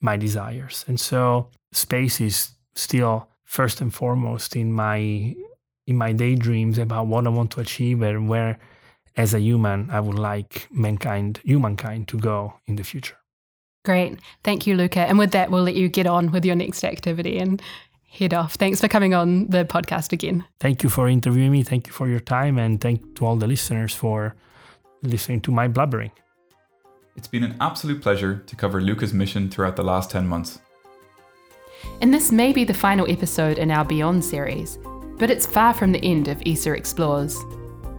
my 0.00 0.16
desires. 0.16 0.84
And 0.86 1.00
so 1.00 1.48
space 1.72 2.20
is 2.20 2.52
still 2.74 3.28
first 3.44 3.80
and 3.80 3.92
foremost 3.92 4.56
in 4.56 4.72
my 4.72 5.34
in 5.86 5.96
my 5.96 6.12
daydreams 6.12 6.76
about 6.76 7.06
what 7.06 7.26
I 7.26 7.30
want 7.30 7.50
to 7.52 7.60
achieve 7.60 8.02
and 8.02 8.28
where 8.28 8.58
as 9.16 9.32
a 9.32 9.40
human 9.40 9.88
I 9.90 10.00
would 10.00 10.18
like 10.18 10.68
mankind 10.70 11.40
humankind 11.44 12.08
to 12.08 12.18
go 12.18 12.54
in 12.66 12.76
the 12.76 12.84
future. 12.84 13.16
Great. 13.84 14.18
Thank 14.44 14.66
you, 14.66 14.76
Luca. 14.76 15.00
And 15.00 15.18
with 15.18 15.30
that 15.32 15.50
we'll 15.50 15.62
let 15.62 15.76
you 15.76 15.88
get 15.88 16.06
on 16.06 16.30
with 16.30 16.44
your 16.44 16.56
next 16.56 16.84
activity 16.84 17.38
and 17.38 17.62
head 18.08 18.34
off. 18.34 18.54
Thanks 18.54 18.80
for 18.80 18.88
coming 18.88 19.14
on 19.14 19.46
the 19.48 19.64
podcast 19.64 20.12
again. 20.12 20.44
Thank 20.58 20.82
you 20.82 20.88
for 20.88 21.08
interviewing 21.08 21.52
me. 21.52 21.62
Thank 21.62 21.86
you 21.86 21.92
for 21.92 22.08
your 22.08 22.20
time 22.20 22.58
and 22.58 22.80
thank 22.80 23.14
to 23.16 23.26
all 23.26 23.36
the 23.36 23.46
listeners 23.46 23.94
for 23.94 24.34
listening 25.02 25.40
to 25.42 25.52
my 25.52 25.68
blubbering. 25.68 26.10
It's 27.16 27.28
been 27.28 27.44
an 27.44 27.56
absolute 27.60 28.00
pleasure 28.00 28.42
to 28.46 28.56
cover 28.56 28.80
Luca's 28.80 29.12
mission 29.12 29.50
throughout 29.50 29.76
the 29.76 29.82
last 29.82 30.10
10 30.10 30.26
months. 30.26 30.60
And 32.00 32.12
this 32.12 32.32
may 32.32 32.52
be 32.52 32.64
the 32.64 32.74
final 32.74 33.10
episode 33.10 33.58
in 33.58 33.70
our 33.70 33.84
Beyond 33.84 34.24
series, 34.24 34.78
but 35.18 35.30
it's 35.30 35.46
far 35.46 35.74
from 35.74 35.92
the 35.92 36.02
end 36.02 36.28
of 36.28 36.42
ESA 36.46 36.72
Explores. 36.72 37.36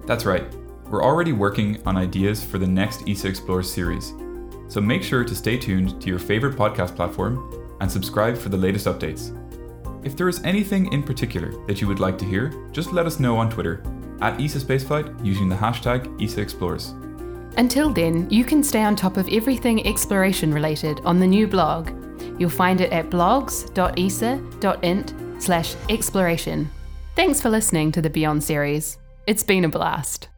That's 0.06 0.26
right. 0.26 0.46
We're 0.88 1.04
already 1.04 1.34
working 1.34 1.82
on 1.86 1.98
ideas 1.98 2.44
for 2.44 2.58
the 2.58 2.68
next 2.68 3.08
ESA 3.08 3.28
Explores 3.28 3.72
series. 3.72 4.14
So 4.68 4.82
make 4.82 5.04
sure 5.04 5.24
to 5.24 5.36
stay 5.36 5.58
tuned 5.58 6.02
to 6.02 6.08
your 6.08 6.20
favorite 6.20 6.56
podcast 6.56 6.96
platform 6.96 7.78
and 7.80 7.92
subscribe 7.92 8.38
for 8.38 8.50
the 8.50 8.58
latest 8.58 8.86
updates. 8.86 9.36
If 10.04 10.16
there 10.16 10.30
is 10.30 10.44
anything 10.44 10.92
in 10.94 11.04
particular 11.04 11.52
that 11.68 11.82
you 11.82 11.88
would 11.88 12.00
like 12.00 12.18
to 12.20 12.26
hear, 12.26 12.54
just 12.72 12.94
let 12.94 13.06
us 13.06 13.20
know 13.20 13.38
on 13.38 13.50
Twitter 13.50 13.84
at 14.22 14.40
ESA 14.40 14.60
Spaceflight 14.60 15.26
using 15.26 15.50
the 15.50 15.56
hashtag 15.56 16.22
ESA 16.22 16.42
Explores. 16.42 16.94
Until 17.58 17.92
then, 17.92 18.30
you 18.30 18.44
can 18.46 18.64
stay 18.64 18.84
on 18.84 18.96
top 18.96 19.18
of 19.18 19.28
everything 19.30 19.86
exploration 19.86 20.54
related 20.54 21.02
on 21.04 21.20
the 21.20 21.28
new 21.28 21.48
blog 21.48 21.90
You'll 22.40 22.50
find 22.50 22.82
it 22.82 22.92
at 22.92 23.10
blogs.esa.int 23.10 23.74
slash 25.42 25.76
exploration. 25.90 26.70
Thanks 27.16 27.42
for 27.42 27.50
listening 27.50 27.92
to 27.92 28.02
the 28.02 28.10
Beyond 28.10 28.44
series. 28.44 28.98
It's 29.28 29.44
been 29.44 29.66
a 29.66 29.70
blast. 29.70 30.30